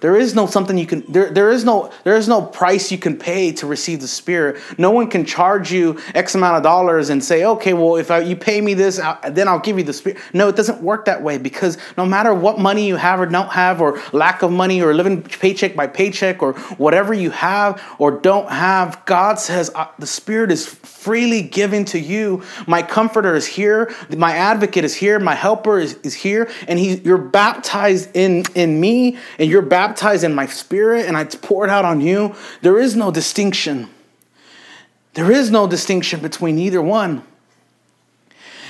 There 0.00 0.16
is 0.16 0.34
no 0.34 0.46
something 0.46 0.78
you 0.78 0.86
can 0.86 1.04
there, 1.10 1.30
there 1.30 1.50
is 1.50 1.64
no 1.64 1.92
there 2.04 2.14
is 2.14 2.28
no 2.28 2.42
price 2.42 2.92
you 2.92 2.98
can 2.98 3.16
pay 3.18 3.50
to 3.52 3.66
receive 3.66 4.00
the 4.00 4.06
spirit. 4.06 4.62
No 4.78 4.92
one 4.92 5.10
can 5.10 5.24
charge 5.24 5.72
you 5.72 5.98
X 6.14 6.36
amount 6.36 6.56
of 6.56 6.62
dollars 6.62 7.10
and 7.10 7.22
say, 7.22 7.44
okay, 7.44 7.74
well, 7.74 7.96
if 7.96 8.10
I, 8.10 8.20
you 8.20 8.36
pay 8.36 8.60
me 8.60 8.74
this, 8.74 9.00
I, 9.00 9.30
then 9.30 9.48
I'll 9.48 9.58
give 9.58 9.76
you 9.76 9.82
the 9.82 9.92
spirit. 9.92 10.18
No, 10.32 10.48
it 10.48 10.54
doesn't 10.54 10.80
work 10.82 11.06
that 11.06 11.20
way 11.20 11.36
because 11.36 11.78
no 11.96 12.06
matter 12.06 12.32
what 12.32 12.60
money 12.60 12.86
you 12.86 12.94
have 12.94 13.20
or 13.20 13.26
don't 13.26 13.50
have, 13.50 13.80
or 13.80 14.00
lack 14.12 14.42
of 14.42 14.52
money, 14.52 14.80
or 14.80 14.94
living 14.94 15.20
paycheck 15.22 15.74
by 15.74 15.88
paycheck, 15.88 16.42
or 16.42 16.52
whatever 16.78 17.12
you 17.12 17.30
have 17.30 17.82
or 17.98 18.12
don't 18.12 18.48
have, 18.50 19.04
God 19.04 19.40
says 19.40 19.70
uh, 19.74 19.88
the 19.98 20.06
spirit 20.06 20.52
is 20.52 20.66
freely 20.66 21.42
given 21.42 21.84
to 21.86 21.98
you. 21.98 22.44
My 22.68 22.82
comforter 22.82 23.34
is 23.34 23.46
here, 23.46 23.92
my 24.16 24.32
advocate 24.32 24.84
is 24.84 24.94
here, 24.94 25.18
my 25.18 25.34
helper 25.34 25.80
is, 25.80 25.94
is 26.04 26.14
here, 26.14 26.48
and 26.68 26.78
he, 26.78 26.98
you're 26.98 27.18
baptized 27.18 28.10
in, 28.14 28.44
in 28.54 28.80
me, 28.80 29.18
and 29.40 29.50
you're 29.50 29.62
baptized 29.62 29.87
baptized 29.88 30.22
in 30.22 30.34
my 30.34 30.44
spirit 30.44 31.06
and 31.06 31.16
I 31.16 31.24
poured 31.24 31.70
out 31.70 31.84
on 31.84 32.00
you, 32.00 32.34
there 32.60 32.78
is 32.78 32.94
no 32.94 33.10
distinction. 33.10 33.88
There 35.14 35.32
is 35.32 35.50
no 35.50 35.66
distinction 35.66 36.20
between 36.20 36.58
either 36.58 36.82
one. 36.82 37.22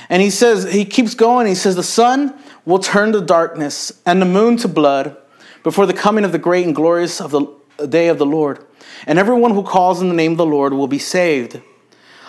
And 0.09 0.21
he 0.21 0.29
says, 0.29 0.71
he 0.71 0.85
keeps 0.85 1.13
going, 1.13 1.45
he 1.45 1.55
says, 1.55 1.75
the 1.75 1.83
sun 1.83 2.33
will 2.65 2.79
turn 2.79 3.11
to 3.11 3.21
darkness 3.21 4.01
and 4.05 4.21
the 4.21 4.25
moon 4.25 4.57
to 4.57 4.67
blood 4.67 5.17
before 5.63 5.85
the 5.85 5.93
coming 5.93 6.23
of 6.23 6.31
the 6.31 6.39
great 6.39 6.65
and 6.65 6.73
glorious 6.73 7.19
of 7.19 7.31
the 7.31 7.45
day 7.87 8.07
of 8.07 8.17
the 8.17 8.25
Lord. 8.25 8.65
And 9.05 9.19
everyone 9.19 9.53
who 9.53 9.63
calls 9.63 10.01
in 10.01 10.07
the 10.07 10.15
name 10.15 10.31
of 10.31 10.37
the 10.37 10.45
Lord 10.45 10.73
will 10.73 10.87
be 10.87 10.99
saved. 10.99 11.61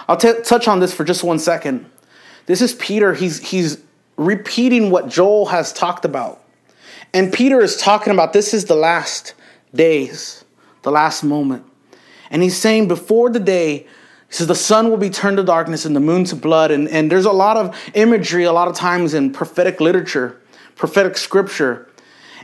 I'll 0.08 0.16
t- 0.16 0.42
touch 0.44 0.66
on 0.66 0.80
this 0.80 0.92
for 0.92 1.04
just 1.04 1.22
one 1.22 1.38
second. 1.38 1.88
This 2.46 2.60
is 2.60 2.74
Peter. 2.74 3.14
He's, 3.14 3.38
he's 3.38 3.80
repeating 4.16 4.90
what 4.90 5.08
Joel 5.08 5.46
has 5.46 5.72
talked 5.72 6.04
about. 6.04 6.39
And 7.12 7.32
Peter 7.32 7.60
is 7.60 7.76
talking 7.76 8.12
about 8.12 8.32
this 8.32 8.54
is 8.54 8.66
the 8.66 8.76
last 8.76 9.34
days, 9.74 10.44
the 10.82 10.90
last 10.90 11.24
moment. 11.24 11.64
And 12.30 12.42
he's 12.42 12.56
saying, 12.56 12.88
before 12.88 13.30
the 13.30 13.40
day, 13.40 13.78
he 13.78 13.86
says, 14.36 14.46
the 14.46 14.54
sun 14.54 14.90
will 14.90 14.96
be 14.96 15.10
turned 15.10 15.38
to 15.38 15.42
darkness 15.42 15.84
and 15.84 15.96
the 15.96 16.00
moon 16.00 16.24
to 16.26 16.36
blood. 16.36 16.70
And, 16.70 16.88
and 16.88 17.10
there's 17.10 17.24
a 17.24 17.32
lot 17.32 17.56
of 17.56 17.76
imagery, 17.94 18.44
a 18.44 18.52
lot 18.52 18.68
of 18.68 18.76
times 18.76 19.12
in 19.14 19.32
prophetic 19.32 19.80
literature, 19.80 20.40
prophetic 20.76 21.16
scripture. 21.16 21.88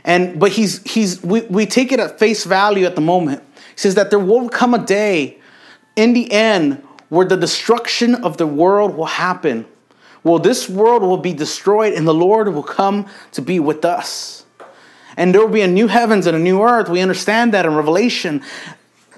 And 0.03 0.39
but 0.39 0.51
he's 0.51 0.83
he's 0.83 1.21
we, 1.23 1.41
we 1.41 1.65
take 1.65 1.91
it 1.91 1.99
at 1.99 2.19
face 2.19 2.43
value 2.45 2.85
at 2.85 2.95
the 2.95 3.01
moment. 3.01 3.43
He 3.71 3.79
says 3.79 3.95
that 3.95 4.09
there 4.09 4.19
will 4.19 4.47
come 4.47 4.73
a 4.73 4.85
day 4.85 5.39
in 5.95 6.13
the 6.13 6.31
end 6.31 6.83
where 7.09 7.25
the 7.25 7.35
destruction 7.35 8.15
of 8.15 8.37
the 8.37 8.47
world 8.47 8.95
will 8.95 9.05
happen. 9.05 9.65
Well, 10.23 10.39
this 10.39 10.69
world 10.69 11.03
will 11.03 11.17
be 11.17 11.33
destroyed 11.33 11.93
and 11.93 12.07
the 12.07 12.13
Lord 12.13 12.53
will 12.53 12.63
come 12.63 13.07
to 13.31 13.41
be 13.41 13.59
with 13.59 13.83
us 13.85 14.36
and 15.17 15.33
there 15.33 15.41
will 15.41 15.53
be 15.53 15.61
a 15.61 15.67
new 15.67 15.87
heavens 15.87 16.27
and 16.27 16.37
a 16.37 16.39
new 16.39 16.61
earth. 16.61 16.87
We 16.87 17.01
understand 17.01 17.53
that 17.53 17.65
in 17.65 17.75
Revelation. 17.75 18.43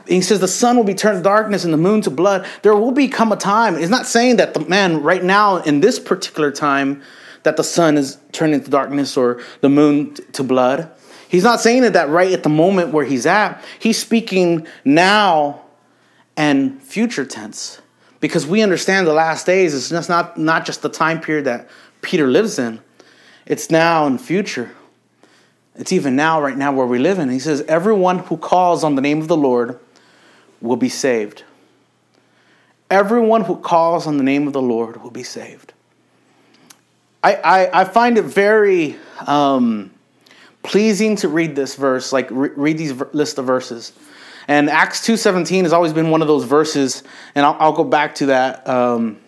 He 0.08 0.22
says 0.22 0.40
the 0.40 0.48
sun 0.48 0.76
will 0.78 0.86
be 0.86 0.96
turned 0.96 1.18
to 1.18 1.24
darkness 1.24 1.66
and 1.66 1.74
the 1.74 1.78
moon 1.78 2.02
to 2.02 2.10
blood. 2.10 2.48
There 2.64 2.76
will 2.76 2.92
become 2.92 3.32
a 3.32 3.36
time. 3.36 3.78
He's 3.78 3.90
not 3.90 4.08
saying 4.08 4.38
that 4.38 4.56
the 4.56 4.62
man 4.62 5.04
right 5.04 5.24
now 5.24 5.58
in 5.58 5.82
this 5.82 6.00
particular 6.00 6.52
time 6.52 7.04
that 7.44 7.58
the 7.58 7.64
sun 7.64 7.98
is 7.98 8.18
turned 8.32 8.54
into 8.54 8.70
darkness 8.70 9.16
or 9.16 9.42
the 9.62 9.70
moon 9.70 10.16
to 10.34 10.44
blood. 10.44 10.90
He's 11.28 11.44
not 11.44 11.60
saying 11.60 11.84
that 11.84 12.10
right 12.10 12.32
at 12.32 12.42
the 12.42 12.50
moment 12.50 12.92
where 12.92 13.06
he's 13.06 13.26
at. 13.28 13.64
He's 13.78 14.00
speaking 14.00 14.66
now 14.84 15.62
and 16.36 16.82
future 16.82 17.26
tense 17.26 17.82
because 18.20 18.48
we 18.48 18.64
understand 18.64 19.06
the 19.06 19.14
last 19.14 19.46
days 19.46 19.74
is 19.74 19.90
just 19.90 20.10
not, 20.10 20.38
not 20.38 20.66
just 20.66 20.82
the 20.82 20.90
time 20.90 21.22
period 21.22 21.46
that 21.46 21.70
Peter 22.02 22.28
lives 22.28 22.58
in, 22.58 22.80
it's 23.46 23.70
now 23.70 24.08
and 24.08 24.20
future. 24.20 24.72
It's 25.80 25.94
even 25.94 26.18
now, 26.18 26.42
right 26.42 26.58
now, 26.58 26.74
where 26.74 26.86
we 26.86 27.00
live 27.00 27.20
in. 27.20 27.30
He 27.30 27.40
says, 27.40 27.62
Everyone 27.62 28.20
who 28.20 28.36
calls 28.36 28.84
on 28.84 28.96
the 28.96 29.02
name 29.02 29.22
of 29.22 29.30
the 29.30 29.38
Lord 29.38 29.80
will 30.60 30.76
be 30.76 30.90
saved. 30.90 31.44
Everyone 32.92 33.46
who 33.46 33.56
calls 33.56 34.06
on 34.06 34.18
the 34.18 34.24
name 34.24 34.46
of 34.46 34.52
the 34.52 34.62
Lord 34.62 35.02
will 35.02 35.10
be 35.10 35.24
saved. 35.24 35.72
I, 37.24 37.36
I, 37.36 37.82
I 37.82 37.86
find 37.86 38.18
it 38.18 38.24
very 38.24 38.98
um, 39.26 39.92
pleasing 40.64 41.16
to 41.18 41.30
read 41.30 41.56
this 41.56 41.76
verse, 41.76 42.12
like 42.12 42.28
re- 42.30 42.52
read 42.56 42.78
these 42.78 42.92
ver- 42.92 43.10
list 43.14 43.38
of 43.38 43.46
verses. 43.46 43.94
And 44.50 44.70
Acts 44.70 45.08
2.17 45.08 45.64
has 45.64 45.72
always 45.72 45.94
been 45.94 46.10
one 46.10 46.22
of 46.22 46.28
those 46.28 46.44
verses, 46.44 47.04
and 47.36 47.46
I'll, 47.46 47.56
I'll 47.58 47.72
go 47.72 47.86
back 47.86 48.16
to 48.16 48.26
that. 48.28 48.68
Um, 48.68 49.20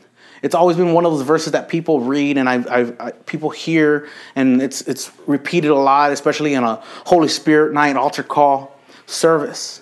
it's 0.41 0.55
always 0.55 0.77
been 0.77 0.93
one 0.93 1.05
of 1.05 1.11
those 1.11 1.21
verses 1.21 1.51
that 1.51 1.69
people 1.69 1.99
read 1.99 2.37
and 2.37 2.49
I've, 2.49 2.67
I've 2.67 2.99
I, 2.99 3.11
people 3.11 3.49
hear, 3.49 4.07
and 4.35 4.61
it's 4.61 4.81
it's 4.81 5.11
repeated 5.27 5.71
a 5.71 5.75
lot, 5.75 6.11
especially 6.11 6.53
in 6.53 6.63
a 6.63 6.75
Holy 7.05 7.27
Spirit 7.27 7.73
night 7.73 7.95
altar 7.95 8.23
call 8.23 8.77
service. 9.05 9.81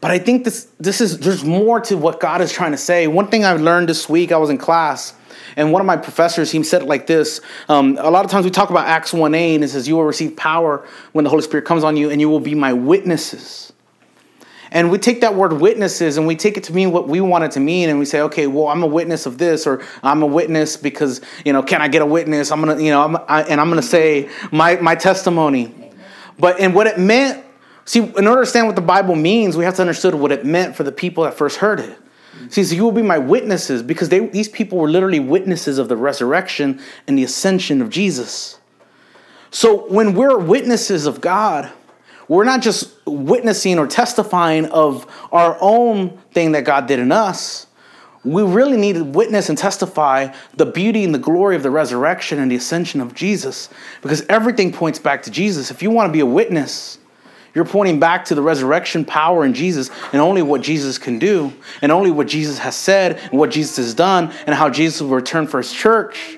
But 0.00 0.10
I 0.10 0.18
think 0.18 0.44
this 0.44 0.68
this 0.78 1.00
is 1.00 1.18
there's 1.18 1.44
more 1.44 1.80
to 1.80 1.96
what 1.96 2.20
God 2.20 2.40
is 2.40 2.52
trying 2.52 2.72
to 2.72 2.78
say. 2.78 3.06
One 3.06 3.28
thing 3.28 3.44
I 3.44 3.52
learned 3.54 3.88
this 3.88 4.08
week, 4.08 4.32
I 4.32 4.36
was 4.36 4.50
in 4.50 4.58
class, 4.58 5.14
and 5.56 5.72
one 5.72 5.80
of 5.80 5.86
my 5.86 5.96
professors 5.96 6.50
he 6.50 6.62
said 6.62 6.82
it 6.82 6.88
like 6.88 7.06
this: 7.06 7.40
um, 7.68 7.96
A 8.00 8.10
lot 8.10 8.24
of 8.24 8.30
times 8.30 8.44
we 8.44 8.50
talk 8.50 8.70
about 8.70 8.86
Acts 8.86 9.12
one 9.12 9.34
eight, 9.34 9.56
and 9.56 9.64
it 9.64 9.68
says, 9.68 9.88
"You 9.88 9.96
will 9.96 10.04
receive 10.04 10.36
power 10.36 10.86
when 11.12 11.24
the 11.24 11.30
Holy 11.30 11.42
Spirit 11.42 11.64
comes 11.64 11.84
on 11.84 11.96
you, 11.96 12.10
and 12.10 12.20
you 12.20 12.28
will 12.28 12.40
be 12.40 12.54
my 12.54 12.72
witnesses." 12.72 13.72
And 14.70 14.90
we 14.90 14.98
take 14.98 15.22
that 15.22 15.34
word 15.34 15.54
witnesses 15.54 16.18
and 16.18 16.26
we 16.26 16.36
take 16.36 16.56
it 16.56 16.64
to 16.64 16.72
mean 16.72 16.92
what 16.92 17.08
we 17.08 17.20
want 17.20 17.44
it 17.44 17.52
to 17.52 17.60
mean. 17.60 17.88
And 17.88 17.98
we 17.98 18.04
say, 18.04 18.20
okay, 18.22 18.46
well, 18.46 18.68
I'm 18.68 18.82
a 18.82 18.86
witness 18.86 19.26
of 19.26 19.38
this, 19.38 19.66
or 19.66 19.82
I'm 20.02 20.22
a 20.22 20.26
witness 20.26 20.76
because, 20.76 21.20
you 21.44 21.52
know, 21.52 21.62
can 21.62 21.80
I 21.80 21.88
get 21.88 22.02
a 22.02 22.06
witness? 22.06 22.52
I'm 22.52 22.62
going 22.62 22.76
to, 22.76 22.82
you 22.82 22.90
know, 22.90 23.02
I'm, 23.02 23.16
I, 23.28 23.42
and 23.44 23.60
I'm 23.60 23.68
going 23.68 23.80
to 23.80 23.86
say 23.86 24.28
my, 24.52 24.76
my 24.76 24.94
testimony. 24.94 25.74
But, 26.38 26.60
and 26.60 26.74
what 26.74 26.86
it 26.86 26.98
meant, 26.98 27.44
see, 27.84 28.00
in 28.00 28.06
order 28.06 28.24
to 28.24 28.30
understand 28.30 28.66
what 28.66 28.76
the 28.76 28.82
Bible 28.82 29.14
means, 29.14 29.56
we 29.56 29.64
have 29.64 29.74
to 29.76 29.82
understand 29.82 30.20
what 30.20 30.32
it 30.32 30.44
meant 30.44 30.76
for 30.76 30.84
the 30.84 30.92
people 30.92 31.24
that 31.24 31.34
first 31.34 31.56
heard 31.58 31.80
it. 31.80 31.98
See, 32.50 32.62
so 32.62 32.74
you 32.74 32.84
will 32.84 32.92
be 32.92 33.02
my 33.02 33.18
witnesses 33.18 33.82
because 33.82 34.10
they, 34.10 34.20
these 34.20 34.48
people 34.48 34.78
were 34.78 34.88
literally 34.88 35.18
witnesses 35.18 35.78
of 35.78 35.88
the 35.88 35.96
resurrection 35.96 36.80
and 37.06 37.18
the 37.18 37.24
ascension 37.24 37.82
of 37.82 37.90
Jesus. 37.90 38.60
So 39.50 39.88
when 39.88 40.14
we're 40.14 40.38
witnesses 40.38 41.06
of 41.06 41.20
God, 41.20 41.72
we're 42.28 42.44
not 42.44 42.60
just 42.60 42.94
witnessing 43.06 43.78
or 43.78 43.86
testifying 43.86 44.66
of 44.66 45.06
our 45.32 45.56
own 45.60 46.18
thing 46.32 46.52
that 46.52 46.64
God 46.64 46.86
did 46.86 46.98
in 46.98 47.10
us. 47.10 47.66
We 48.24 48.42
really 48.42 48.76
need 48.76 48.96
to 48.96 49.04
witness 49.04 49.48
and 49.48 49.56
testify 49.56 50.34
the 50.54 50.66
beauty 50.66 51.04
and 51.04 51.14
the 51.14 51.18
glory 51.18 51.56
of 51.56 51.62
the 51.62 51.70
resurrection 51.70 52.38
and 52.38 52.50
the 52.50 52.56
ascension 52.56 53.00
of 53.00 53.14
Jesus 53.14 53.70
because 54.02 54.22
everything 54.28 54.72
points 54.72 54.98
back 54.98 55.22
to 55.22 55.30
Jesus. 55.30 55.70
If 55.70 55.82
you 55.82 55.90
want 55.90 56.08
to 56.08 56.12
be 56.12 56.20
a 56.20 56.26
witness, 56.26 56.98
you're 57.54 57.64
pointing 57.64 57.98
back 57.98 58.26
to 58.26 58.34
the 58.34 58.42
resurrection 58.42 59.04
power 59.04 59.44
in 59.44 59.54
Jesus 59.54 59.90
and 60.12 60.20
only 60.20 60.42
what 60.42 60.60
Jesus 60.60 60.98
can 60.98 61.18
do 61.18 61.52
and 61.80 61.90
only 61.90 62.10
what 62.10 62.28
Jesus 62.28 62.58
has 62.58 62.76
said 62.76 63.16
and 63.16 63.38
what 63.38 63.50
Jesus 63.50 63.78
has 63.78 63.94
done 63.94 64.32
and 64.46 64.54
how 64.54 64.68
Jesus 64.68 65.00
will 65.00 65.10
return 65.10 65.46
for 65.46 65.58
his 65.58 65.72
church. 65.72 66.37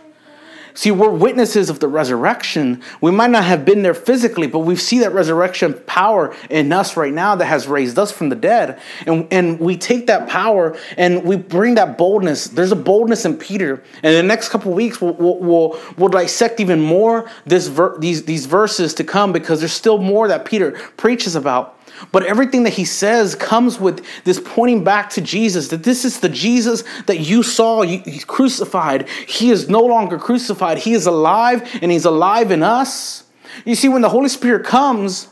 See, 0.75 0.91
we're 0.91 1.11
witnesses 1.11 1.71
of 1.71 1.81
the 1.81 1.89
resurrection. 1.89 2.83
We 3.01 3.11
might 3.11 3.31
not 3.31 3.45
have 3.45 3.65
been 3.65 3.83
there 3.83 3.95
physically, 3.95 4.47
but 4.47 4.61
we 4.61 4.77
see 4.77 5.01
that 5.01 5.13
resurrection 5.13 5.75
power 5.87 6.35
in 6.49 6.73
us 6.73 6.97
right 6.97 7.13
now 7.13 7.35
that 7.35 7.47
has 7.47 7.67
raised 7.67 7.99
us 7.99 8.13
from 8.13 8.29
the 8.29 8.37
dead. 8.37 8.81
And, 9.07 9.27
and 9.33 9.59
we 9.59 9.77
take 9.77 10.07
that 10.07 10.29
power 10.29 10.77
and 10.97 11.25
we 11.25 11.37
bring 11.37 11.75
that 11.75 11.99
boldness. 11.99 12.49
There's 12.49 12.73
a 12.73 12.77
boldness 12.77 13.25
in 13.25 13.37
Peter. 13.37 13.83
And 14.03 14.15
in 14.15 14.27
the 14.27 14.29
next 14.29 14.51
couple 14.51 14.73
weeks, 14.73 15.01
we'll, 15.01 15.15
we'll, 15.15 15.39
we'll, 15.39 15.81
we'll 15.97 16.09
dissect 16.09 16.61
even 16.61 16.81
more 16.81 17.31
this 17.47 17.67
ver- 17.67 17.99
these, 17.99 18.25
these 18.25 18.47
verses 18.47 18.95
to 18.95 19.05
come 19.05 19.33
because 19.33 19.61
there's 19.61 19.73
still 19.73 19.99
more 19.99 20.29
that 20.29 20.45
Peter 20.45 20.73
preaches 20.97 21.35
about. 21.35 21.80
But 22.13 22.25
everything 22.25 22.63
that 22.65 22.75
he 22.75 22.85
says 22.85 23.35
comes 23.35 23.79
with 23.79 24.05
this 24.25 24.41
pointing 24.43 24.85
back 24.85 25.11
to 25.11 25.21
Jesus 25.21 25.69
that 25.69 25.85
this 25.85 26.05
is 26.05 26.21
the 26.21 26.29
Jesus 26.29 26.85
that 27.07 27.21
you 27.21 27.43
saw 27.43 27.85
crucified. 28.27 29.09
He 29.09 29.51
is 29.51 29.69
no 29.69 29.81
longer 29.81 30.19
crucified. 30.19 30.79
He 30.79 30.93
is 30.93 31.07
alive 31.07 31.69
and 31.83 31.91
he's 31.91 32.05
alive 32.05 32.51
in 32.51 32.63
us. 32.63 33.25
You 33.65 33.75
see, 33.75 33.89
when 33.89 34.03
the 34.03 34.09
Holy 34.09 34.29
Spirit 34.29 34.65
comes, 34.65 35.29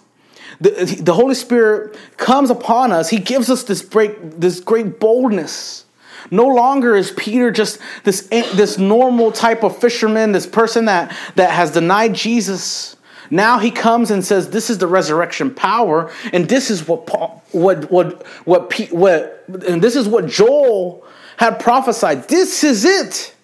the, 0.61 0.71
the 1.01 1.15
Holy 1.15 1.35
Spirit 1.35 1.97
comes 2.17 2.51
upon 2.51 2.93
us, 2.93 3.09
he 3.09 3.19
gives 3.19 3.49
us 3.49 3.63
this 3.65 3.83
great, 3.83 4.41
this 4.41 4.61
great 4.61 5.01
boldness. 5.01 5.85
No 6.31 6.47
longer 6.47 6.95
is 6.97 7.13
Peter 7.13 7.51
just 7.51 7.79
this, 8.05 8.23
this 8.23 8.77
normal 8.77 9.33
type 9.33 9.63
of 9.63 9.79
fisherman, 9.79 10.33
this 10.33 10.47
person 10.47 10.85
that, 10.87 11.17
that 11.37 11.51
has 11.51 11.71
denied 11.71 12.15
Jesus. 12.15 12.97
Now 13.31 13.59
he 13.59 13.71
comes 13.71 14.11
and 14.11 14.25
says, 14.25 14.51
"This 14.51 14.71
is 14.71 14.79
the 14.79 14.87
resurrection 14.87 15.55
power, 15.55 16.11
and 16.33 16.49
this 16.49 16.71
is 16.71 16.87
what 16.89 17.07
Paul, 17.07 17.43
what 17.53 17.91
what 17.91 18.27
what 18.47 18.73
what, 18.91 19.45
and 19.67 19.83
this 19.83 19.97
is 19.97 20.09
what 20.09 20.27
Joel 20.27 21.05
had 21.37 21.61
prophesied. 21.61 22.29
This 22.29 22.65
is 22.65 22.85
it. 22.85 23.35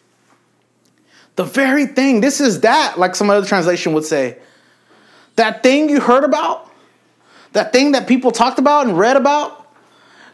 The 1.36 1.44
very 1.44 1.86
thing. 1.86 2.20
This 2.20 2.40
is 2.40 2.60
that. 2.60 2.98
Like 2.98 3.14
some 3.14 3.30
other 3.30 3.46
translation 3.46 3.92
would 3.94 4.04
say, 4.04 4.38
that 5.36 5.62
thing 5.62 5.88
you 5.88 6.00
heard 6.00 6.24
about, 6.24 6.70
that 7.52 7.72
thing 7.72 7.92
that 7.92 8.06
people 8.06 8.30
talked 8.30 8.58
about 8.58 8.86
and 8.86 8.98
read 8.98 9.16
about." 9.16 9.60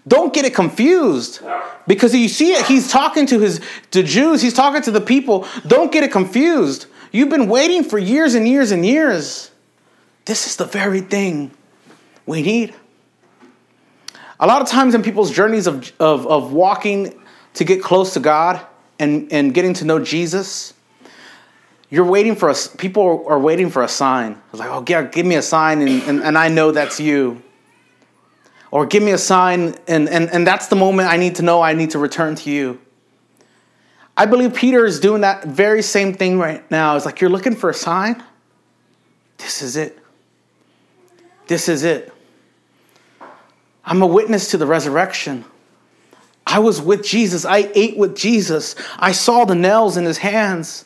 Don't 0.08 0.32
get 0.32 0.46
it 0.46 0.54
confused. 0.54 1.40
Because 1.86 2.14
you 2.14 2.28
see 2.28 2.52
it, 2.52 2.64
he's 2.64 2.90
talking 2.90 3.26
to 3.26 3.38
his 3.38 3.60
to 3.90 4.02
Jews, 4.02 4.40
he's 4.40 4.54
talking 4.54 4.80
to 4.82 4.90
the 4.90 5.00
people. 5.00 5.46
Don't 5.66 5.92
get 5.92 6.02
it 6.02 6.10
confused. 6.10 6.86
You've 7.12 7.28
been 7.28 7.48
waiting 7.48 7.82
for 7.82 7.98
years 7.98 8.34
and 8.34 8.46
years 8.46 8.70
and 8.70 8.86
years. 8.86 9.50
This 10.26 10.46
is 10.46 10.56
the 10.56 10.64
very 10.64 11.00
thing 11.00 11.50
we 12.24 12.42
need. 12.42 12.74
A 14.38 14.46
lot 14.46 14.62
of 14.62 14.68
times 14.68 14.94
in 14.94 15.02
people's 15.02 15.30
journeys 15.30 15.66
of, 15.66 15.92
of, 15.98 16.26
of 16.26 16.52
walking 16.52 17.20
to 17.54 17.64
get 17.64 17.82
close 17.82 18.14
to 18.14 18.20
God 18.20 18.64
and, 18.98 19.30
and 19.32 19.52
getting 19.52 19.74
to 19.74 19.84
know 19.84 19.98
Jesus, 19.98 20.72
you're 21.90 22.04
waiting 22.04 22.36
for 22.36 22.48
us. 22.48 22.68
People 22.68 23.24
are 23.26 23.40
waiting 23.40 23.70
for 23.70 23.82
a 23.82 23.88
sign. 23.88 24.40
It's 24.50 24.60
like, 24.60 24.70
oh, 24.70 24.84
yeah, 24.88 25.02
give 25.02 25.26
me 25.26 25.34
a 25.34 25.42
sign 25.42 25.82
and, 25.82 26.02
and, 26.04 26.22
and 26.22 26.38
I 26.38 26.48
know 26.48 26.70
that's 26.70 27.00
you. 27.00 27.42
Or 28.70 28.86
give 28.86 29.02
me 29.02 29.10
a 29.10 29.18
sign 29.18 29.74
and, 29.88 30.08
and, 30.08 30.30
and 30.30 30.46
that's 30.46 30.68
the 30.68 30.76
moment 30.76 31.08
I 31.08 31.16
need 31.16 31.34
to 31.36 31.42
know 31.42 31.60
I 31.60 31.72
need 31.72 31.90
to 31.90 31.98
return 31.98 32.36
to 32.36 32.50
you. 32.50 32.80
I 34.20 34.26
believe 34.26 34.52
Peter 34.52 34.84
is 34.84 35.00
doing 35.00 35.22
that 35.22 35.44
very 35.44 35.80
same 35.80 36.12
thing 36.12 36.38
right 36.38 36.70
now. 36.70 36.94
It's 36.94 37.06
like 37.06 37.22
you're 37.22 37.30
looking 37.30 37.56
for 37.56 37.70
a 37.70 37.74
sign. 37.74 38.22
This 39.38 39.62
is 39.62 39.78
it. 39.78 39.98
This 41.46 41.70
is 41.70 41.84
it. 41.84 42.12
I'm 43.82 44.02
a 44.02 44.06
witness 44.06 44.50
to 44.50 44.58
the 44.58 44.66
resurrection. 44.66 45.46
I 46.46 46.58
was 46.58 46.82
with 46.82 47.02
Jesus. 47.02 47.46
I 47.46 47.70
ate 47.74 47.96
with 47.96 48.14
Jesus. 48.14 48.74
I 48.98 49.12
saw 49.12 49.46
the 49.46 49.54
nails 49.54 49.96
in 49.96 50.04
his 50.04 50.18
hands. 50.18 50.84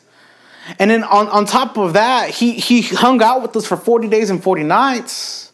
And 0.79 0.89
then 0.89 1.03
on, 1.03 1.27
on 1.27 1.43
top 1.43 1.77
of 1.77 1.91
that, 1.91 2.29
he, 2.29 2.53
he 2.53 2.83
hung 2.83 3.21
out 3.21 3.41
with 3.41 3.53
us 3.57 3.67
for 3.67 3.75
40 3.75 4.07
days 4.07 4.29
and 4.29 4.41
40 4.41 4.63
nights. 4.63 5.51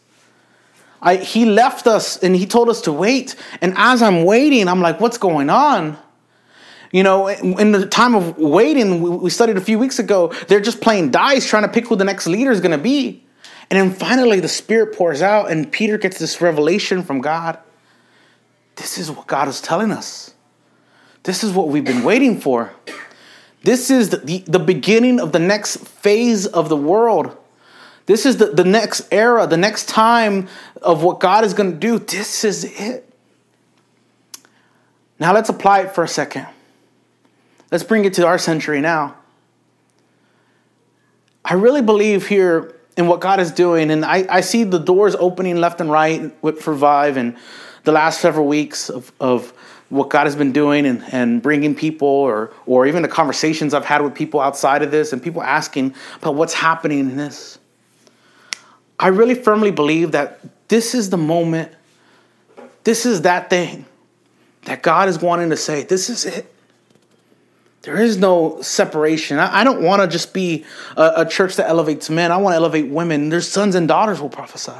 I, 1.02 1.16
he 1.16 1.46
left 1.46 1.88
us 1.88 2.16
and 2.22 2.36
he 2.36 2.46
told 2.46 2.68
us 2.68 2.82
to 2.82 2.92
wait. 2.92 3.34
And 3.60 3.74
as 3.76 4.02
I'm 4.02 4.24
waiting, 4.24 4.68
I'm 4.68 4.80
like, 4.80 5.00
what's 5.00 5.18
going 5.18 5.50
on? 5.50 5.98
You 6.92 7.02
know, 7.02 7.28
in 7.28 7.72
the 7.72 7.86
time 7.86 8.14
of 8.14 8.36
waiting, 8.36 9.20
we 9.20 9.30
studied 9.30 9.56
a 9.56 9.62
few 9.62 9.78
weeks 9.78 9.98
ago, 9.98 10.28
they're 10.46 10.60
just 10.60 10.82
playing 10.82 11.10
dice 11.10 11.48
trying 11.48 11.62
to 11.62 11.68
pick 11.68 11.88
who 11.88 11.96
the 11.96 12.04
next 12.04 12.26
leader 12.26 12.52
is 12.52 12.60
going 12.60 12.76
to 12.76 12.82
be. 12.82 13.24
And 13.70 13.80
then 13.80 13.90
finally, 13.90 14.40
the 14.40 14.48
Spirit 14.48 14.94
pours 14.94 15.22
out, 15.22 15.50
and 15.50 15.72
Peter 15.72 15.96
gets 15.96 16.18
this 16.18 16.42
revelation 16.42 17.02
from 17.02 17.22
God. 17.22 17.58
This 18.76 18.98
is 18.98 19.10
what 19.10 19.26
God 19.26 19.48
is 19.48 19.62
telling 19.62 19.90
us. 19.90 20.34
This 21.22 21.42
is 21.42 21.52
what 21.52 21.68
we've 21.68 21.84
been 21.84 22.04
waiting 22.04 22.38
for. 22.38 22.72
This 23.62 23.90
is 23.90 24.10
the, 24.10 24.18
the, 24.18 24.38
the 24.40 24.58
beginning 24.58 25.18
of 25.18 25.32
the 25.32 25.38
next 25.38 25.78
phase 25.78 26.46
of 26.46 26.68
the 26.68 26.76
world. 26.76 27.36
This 28.04 28.26
is 28.26 28.36
the, 28.36 28.46
the 28.46 28.64
next 28.64 29.08
era, 29.10 29.46
the 29.46 29.56
next 29.56 29.88
time 29.88 30.48
of 30.82 31.02
what 31.02 31.20
God 31.20 31.44
is 31.44 31.54
going 31.54 31.72
to 31.72 31.78
do. 31.78 31.98
This 31.98 32.44
is 32.44 32.64
it. 32.64 33.08
Now 35.18 35.32
let's 35.32 35.48
apply 35.48 35.82
it 35.82 35.94
for 35.94 36.04
a 36.04 36.08
second. 36.08 36.46
Let's 37.72 37.84
bring 37.84 38.04
it 38.04 38.12
to 38.14 38.26
our 38.26 38.36
century 38.36 38.82
now. 38.82 39.16
I 41.42 41.54
really 41.54 41.80
believe 41.80 42.26
here 42.26 42.76
in 42.98 43.06
what 43.06 43.20
God 43.20 43.40
is 43.40 43.50
doing, 43.50 43.90
and 43.90 44.04
I, 44.04 44.26
I 44.28 44.42
see 44.42 44.64
the 44.64 44.78
doors 44.78 45.14
opening 45.14 45.56
left 45.56 45.80
and 45.80 45.90
right 45.90 46.30
with 46.42 46.66
Revive 46.66 47.16
and 47.16 47.34
the 47.84 47.92
last 47.92 48.20
several 48.20 48.46
weeks 48.46 48.90
of, 48.90 49.10
of 49.18 49.52
what 49.88 50.10
God 50.10 50.26
has 50.26 50.36
been 50.36 50.52
doing 50.52 50.84
and, 50.84 51.02
and 51.12 51.40
bringing 51.40 51.74
people, 51.74 52.06
or, 52.06 52.52
or 52.66 52.86
even 52.86 53.00
the 53.00 53.08
conversations 53.08 53.72
I've 53.72 53.86
had 53.86 54.02
with 54.02 54.14
people 54.14 54.38
outside 54.40 54.82
of 54.82 54.90
this, 54.90 55.14
and 55.14 55.22
people 55.22 55.42
asking 55.42 55.94
about 56.20 56.34
what's 56.34 56.52
happening 56.52 56.98
in 57.00 57.16
this. 57.16 57.58
I 58.98 59.08
really 59.08 59.34
firmly 59.34 59.70
believe 59.70 60.12
that 60.12 60.68
this 60.68 60.94
is 60.94 61.08
the 61.08 61.16
moment, 61.16 61.72
this 62.84 63.06
is 63.06 63.22
that 63.22 63.48
thing 63.48 63.86
that 64.66 64.82
God 64.82 65.08
is 65.08 65.20
wanting 65.22 65.48
to 65.48 65.56
say, 65.56 65.84
this 65.84 66.10
is 66.10 66.26
it. 66.26 66.51
There 67.82 68.00
is 68.00 68.16
no 68.16 68.62
separation. 68.62 69.38
I, 69.38 69.60
I 69.60 69.64
don't 69.64 69.82
want 69.82 70.02
to 70.02 70.08
just 70.08 70.32
be 70.32 70.64
a, 70.96 71.12
a, 71.18 71.26
church 71.26 71.56
that 71.56 71.68
elevates 71.68 72.08
men. 72.08 72.30
I 72.30 72.36
want 72.36 72.52
to 72.52 72.56
elevate 72.56 72.88
women. 72.88 73.28
Their 73.28 73.40
sons 73.40 73.74
and 73.74 73.88
daughters 73.88 74.20
will 74.20 74.28
prophesy. 74.28 74.72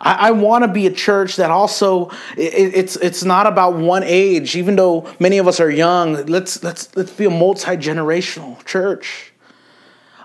I, 0.00 0.28
I 0.28 0.30
want 0.32 0.64
to 0.64 0.68
be 0.68 0.86
a 0.86 0.90
church 0.90 1.36
that 1.36 1.50
also 1.50 2.10
it, 2.36 2.74
it's 2.74 2.96
it's 2.96 3.24
not 3.24 3.46
about 3.46 3.76
one 3.76 4.02
age. 4.04 4.56
Even 4.56 4.76
though 4.76 5.10
many 5.18 5.38
of 5.38 5.48
us 5.48 5.58
are 5.58 5.70
young, 5.70 6.26
let's 6.26 6.62
let's 6.62 6.94
let's 6.96 7.12
be 7.12 7.24
a 7.24 7.30
multi 7.30 7.76
generational 7.76 8.62
church. 8.66 9.32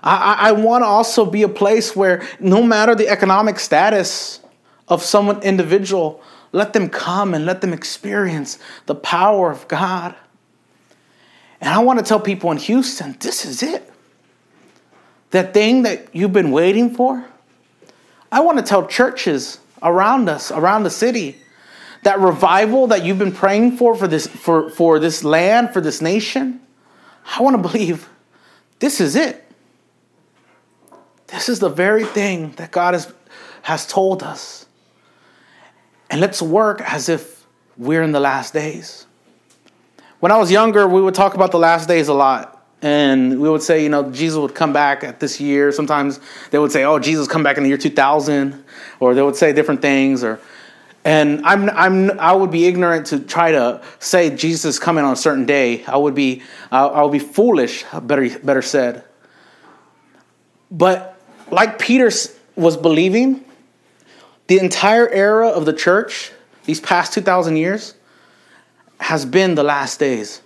I, 0.02 0.48
I 0.48 0.52
want 0.52 0.82
to 0.82 0.86
also 0.86 1.24
be 1.24 1.42
a 1.42 1.48
place 1.48 1.94
where 1.94 2.26
no 2.40 2.62
matter 2.62 2.94
the 2.94 3.08
economic 3.08 3.60
status 3.60 4.40
of 4.88 5.02
someone 5.02 5.40
individual, 5.42 6.20
let 6.50 6.72
them 6.72 6.88
come 6.88 7.34
and 7.34 7.46
let 7.46 7.60
them 7.60 7.72
experience 7.72 8.58
the 8.86 8.96
power 8.96 9.50
of 9.50 9.68
God. 9.68 10.16
And 11.62 11.70
I 11.70 11.78
want 11.78 12.00
to 12.00 12.04
tell 12.04 12.18
people 12.18 12.50
in 12.50 12.58
Houston 12.58 13.16
this 13.20 13.44
is 13.44 13.62
it. 13.62 13.88
That 15.30 15.54
thing 15.54 15.84
that 15.84 16.14
you've 16.14 16.32
been 16.32 16.50
waiting 16.50 16.92
for. 16.92 17.24
I 18.30 18.40
want 18.40 18.58
to 18.58 18.64
tell 18.64 18.86
churches 18.86 19.60
around 19.80 20.28
us, 20.28 20.50
around 20.50 20.82
the 20.82 20.90
city, 20.90 21.38
that 22.02 22.18
revival 22.18 22.88
that 22.88 23.04
you've 23.04 23.18
been 23.18 23.32
praying 23.32 23.76
for 23.76 23.94
for 23.94 24.08
this, 24.08 24.26
for, 24.26 24.70
for 24.70 24.98
this 24.98 25.22
land, 25.22 25.72
for 25.72 25.80
this 25.80 26.02
nation. 26.02 26.60
I 27.38 27.42
want 27.42 27.54
to 27.54 27.62
believe 27.62 28.08
this 28.80 29.00
is 29.00 29.14
it. 29.14 29.44
This 31.28 31.48
is 31.48 31.60
the 31.60 31.68
very 31.68 32.04
thing 32.04 32.50
that 32.52 32.72
God 32.72 32.94
has, 32.94 33.12
has 33.62 33.86
told 33.86 34.24
us. 34.24 34.66
And 36.10 36.20
let's 36.20 36.42
work 36.42 36.80
as 36.82 37.08
if 37.08 37.46
we're 37.78 38.02
in 38.02 38.10
the 38.10 38.20
last 38.20 38.52
days 38.52 39.06
when 40.22 40.30
I 40.30 40.38
was 40.38 40.52
younger, 40.52 40.86
we 40.86 41.02
would 41.02 41.16
talk 41.16 41.34
about 41.34 41.50
the 41.50 41.58
last 41.58 41.88
days 41.88 42.06
a 42.06 42.14
lot. 42.14 42.64
And 42.80 43.40
we 43.40 43.50
would 43.50 43.60
say, 43.60 43.82
you 43.82 43.88
know, 43.88 44.08
Jesus 44.12 44.38
would 44.38 44.54
come 44.54 44.72
back 44.72 45.02
at 45.02 45.18
this 45.18 45.40
year. 45.40 45.72
Sometimes 45.72 46.20
they 46.52 46.60
would 46.60 46.70
say, 46.70 46.84
oh, 46.84 47.00
Jesus 47.00 47.26
come 47.26 47.42
back 47.42 47.56
in 47.56 47.64
the 47.64 47.68
year 47.68 47.76
2000, 47.76 48.64
or 49.00 49.14
they 49.14 49.22
would 49.22 49.34
say 49.34 49.52
different 49.52 49.82
things. 49.82 50.22
Or, 50.22 50.38
and 51.04 51.44
I'm, 51.44 51.68
I'm, 51.70 52.20
I 52.20 52.34
would 52.34 52.52
be 52.52 52.66
ignorant 52.66 53.06
to 53.08 53.18
try 53.18 53.50
to 53.50 53.82
say 53.98 54.30
Jesus 54.30 54.78
coming 54.78 55.04
on 55.04 55.12
a 55.12 55.16
certain 55.16 55.44
day. 55.44 55.84
I 55.86 55.96
would 55.96 56.14
be, 56.14 56.42
I, 56.70 56.84
I 56.84 57.02
would 57.02 57.10
be 57.10 57.18
foolish. 57.18 57.84
Better, 57.92 58.38
better 58.38 58.62
said. 58.62 59.02
But 60.70 61.20
like 61.50 61.80
Peter 61.80 62.12
was 62.54 62.76
believing, 62.76 63.44
the 64.46 64.60
entire 64.60 65.08
era 65.08 65.48
of 65.48 65.66
the 65.66 65.72
church, 65.72 66.30
these 66.64 66.80
past 66.80 67.12
2,000 67.12 67.56
years, 67.56 67.96
has 69.00 69.24
been 69.24 69.54
the 69.54 69.62
last 69.62 69.98
days. 69.98 70.42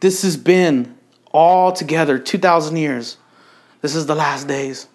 This 0.00 0.22
has 0.22 0.36
been 0.36 0.96
all 1.32 1.72
together 1.72 2.18
2,000 2.18 2.76
years. 2.76 3.16
This 3.80 3.94
is 3.94 4.06
the 4.06 4.14
last 4.14 4.48
days. 4.48 4.88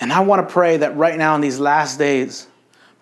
And 0.00 0.12
I 0.12 0.20
want 0.20 0.46
to 0.46 0.52
pray 0.52 0.78
that 0.78 0.96
right 0.96 1.16
now 1.16 1.34
in 1.34 1.40
these 1.40 1.60
last 1.60 1.98
days, 1.98 2.46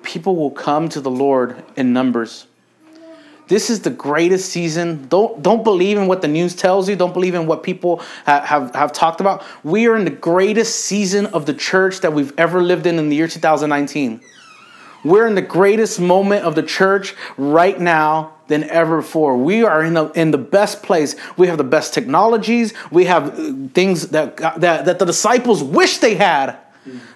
people 0.02 0.36
will 0.36 0.50
come 0.50 0.88
to 0.90 1.00
the 1.00 1.10
Lord 1.10 1.62
in 1.76 1.92
numbers. 1.92 2.46
This 3.48 3.70
is 3.70 3.80
the 3.80 3.90
greatest 3.90 4.50
season. 4.50 5.06
Don't 5.08 5.42
don't 5.42 5.64
believe 5.64 5.98
in 5.98 6.06
what 6.06 6.22
the 6.22 6.28
news 6.28 6.54
tells 6.54 6.88
you. 6.88 6.96
Don't 6.96 7.12
believe 7.12 7.34
in 7.34 7.46
what 7.46 7.62
people 7.62 7.98
have, 8.24 8.44
have, 8.44 8.74
have 8.74 8.92
talked 8.92 9.20
about. 9.20 9.44
We 9.62 9.86
are 9.88 9.96
in 9.96 10.04
the 10.04 10.10
greatest 10.10 10.86
season 10.86 11.26
of 11.26 11.44
the 11.44 11.52
church 11.52 12.00
that 12.00 12.12
we've 12.12 12.32
ever 12.38 12.62
lived 12.62 12.86
in 12.86 12.98
in 12.98 13.08
the 13.08 13.16
year 13.16 13.28
2019. 13.28 14.22
We're 15.04 15.26
in 15.26 15.34
the 15.34 15.42
greatest 15.42 16.00
moment 16.00 16.44
of 16.44 16.54
the 16.54 16.62
church 16.62 17.14
right 17.36 17.78
now 17.78 18.34
than 18.46 18.64
ever 18.64 18.98
before. 18.98 19.36
We 19.36 19.64
are 19.64 19.82
in 19.82 19.94
the, 19.94 20.10
in 20.10 20.30
the 20.30 20.38
best 20.38 20.82
place. 20.82 21.16
We 21.36 21.46
have 21.48 21.58
the 21.58 21.64
best 21.64 21.94
technologies. 21.94 22.74
We 22.90 23.06
have 23.06 23.38
uh, 23.38 23.52
things 23.74 24.08
that, 24.08 24.36
that, 24.36 24.84
that 24.84 24.98
the 24.98 25.04
disciples 25.04 25.62
wish 25.62 25.98
they 25.98 26.14
had. 26.14 26.58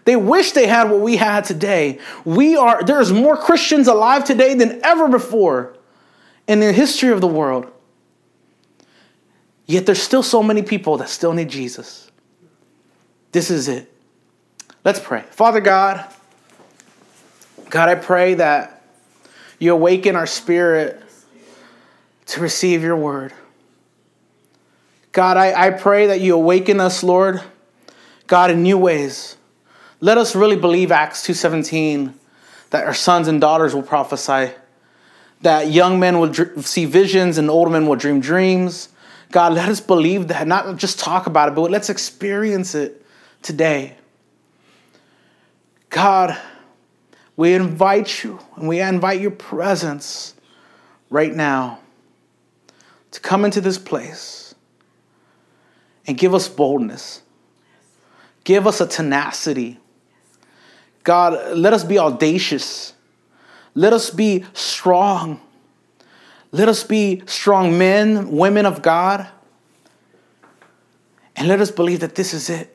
They 0.04 0.14
wish 0.14 0.52
they 0.52 0.66
had 0.66 0.90
what 0.90 1.00
we 1.00 1.16
had 1.16 1.44
today. 1.44 1.98
We 2.24 2.56
are, 2.56 2.84
there's 2.84 3.12
more 3.12 3.36
Christians 3.36 3.88
alive 3.88 4.24
today 4.24 4.54
than 4.54 4.80
ever 4.84 5.08
before 5.08 5.76
in 6.46 6.60
the 6.60 6.72
history 6.72 7.10
of 7.10 7.20
the 7.20 7.26
world. 7.26 7.70
Yet 9.66 9.86
there's 9.86 10.00
still 10.00 10.22
so 10.22 10.42
many 10.42 10.62
people 10.62 10.98
that 10.98 11.08
still 11.08 11.32
need 11.32 11.48
Jesus. 11.48 12.08
This 13.32 13.50
is 13.50 13.66
it. 13.66 13.92
Let's 14.84 15.00
pray. 15.00 15.24
Father 15.30 15.60
God, 15.60 16.06
God, 17.76 17.90
I 17.90 17.94
pray 17.94 18.32
that 18.32 18.82
you 19.58 19.70
awaken 19.70 20.16
our 20.16 20.26
spirit 20.26 20.98
to 22.24 22.40
receive 22.40 22.82
your 22.82 22.96
word. 22.96 23.34
God, 25.12 25.36
I, 25.36 25.66
I 25.66 25.70
pray 25.72 26.06
that 26.06 26.22
you 26.22 26.34
awaken 26.34 26.80
us, 26.80 27.02
Lord, 27.02 27.42
God, 28.28 28.50
in 28.50 28.62
new 28.62 28.78
ways. 28.78 29.36
Let 30.00 30.16
us 30.16 30.34
really 30.34 30.56
believe 30.56 30.90
Acts 30.90 31.26
2.17, 31.26 32.14
that 32.70 32.86
our 32.86 32.94
sons 32.94 33.28
and 33.28 33.42
daughters 33.42 33.74
will 33.74 33.82
prophesy, 33.82 34.54
that 35.42 35.70
young 35.70 36.00
men 36.00 36.18
will 36.18 36.28
dr- 36.30 36.66
see 36.66 36.86
visions 36.86 37.36
and 37.36 37.50
old 37.50 37.70
men 37.70 37.86
will 37.86 37.96
dream 37.96 38.20
dreams. 38.20 38.88
God, 39.32 39.52
let 39.52 39.68
us 39.68 39.82
believe 39.82 40.28
that, 40.28 40.46
not 40.46 40.78
just 40.78 40.98
talk 40.98 41.26
about 41.26 41.50
it, 41.50 41.54
but 41.54 41.70
let's 41.70 41.90
experience 41.90 42.74
it 42.74 43.04
today. 43.42 43.98
God, 45.90 46.38
we 47.36 47.52
invite 47.52 48.24
you 48.24 48.40
and 48.56 48.66
we 48.66 48.80
invite 48.80 49.20
your 49.20 49.30
presence 49.30 50.34
right 51.10 51.34
now 51.34 51.80
to 53.10 53.20
come 53.20 53.44
into 53.44 53.60
this 53.60 53.78
place 53.78 54.54
and 56.06 56.16
give 56.16 56.34
us 56.34 56.48
boldness. 56.48 57.22
Give 58.44 58.66
us 58.66 58.80
a 58.80 58.86
tenacity. 58.86 59.78
God, 61.02 61.56
let 61.56 61.72
us 61.72 61.84
be 61.84 61.98
audacious. 61.98 62.94
Let 63.74 63.92
us 63.92 64.10
be 64.10 64.44
strong. 64.52 65.40
Let 66.52 66.68
us 66.68 66.84
be 66.84 67.22
strong 67.26 67.76
men, 67.76 68.30
women 68.30 68.66
of 68.66 68.82
God. 68.82 69.28
And 71.34 71.48
let 71.48 71.60
us 71.60 71.70
believe 71.70 72.00
that 72.00 72.14
this 72.14 72.32
is 72.32 72.48
it. 72.48 72.74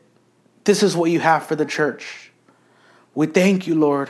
This 0.65 0.83
is 0.83 0.95
what 0.95 1.09
you 1.09 1.19
have 1.19 1.45
for 1.45 1.55
the 1.55 1.65
church. 1.65 2.31
We 3.15 3.27
thank 3.27 3.65
you, 3.65 3.75
Lord. 3.75 4.09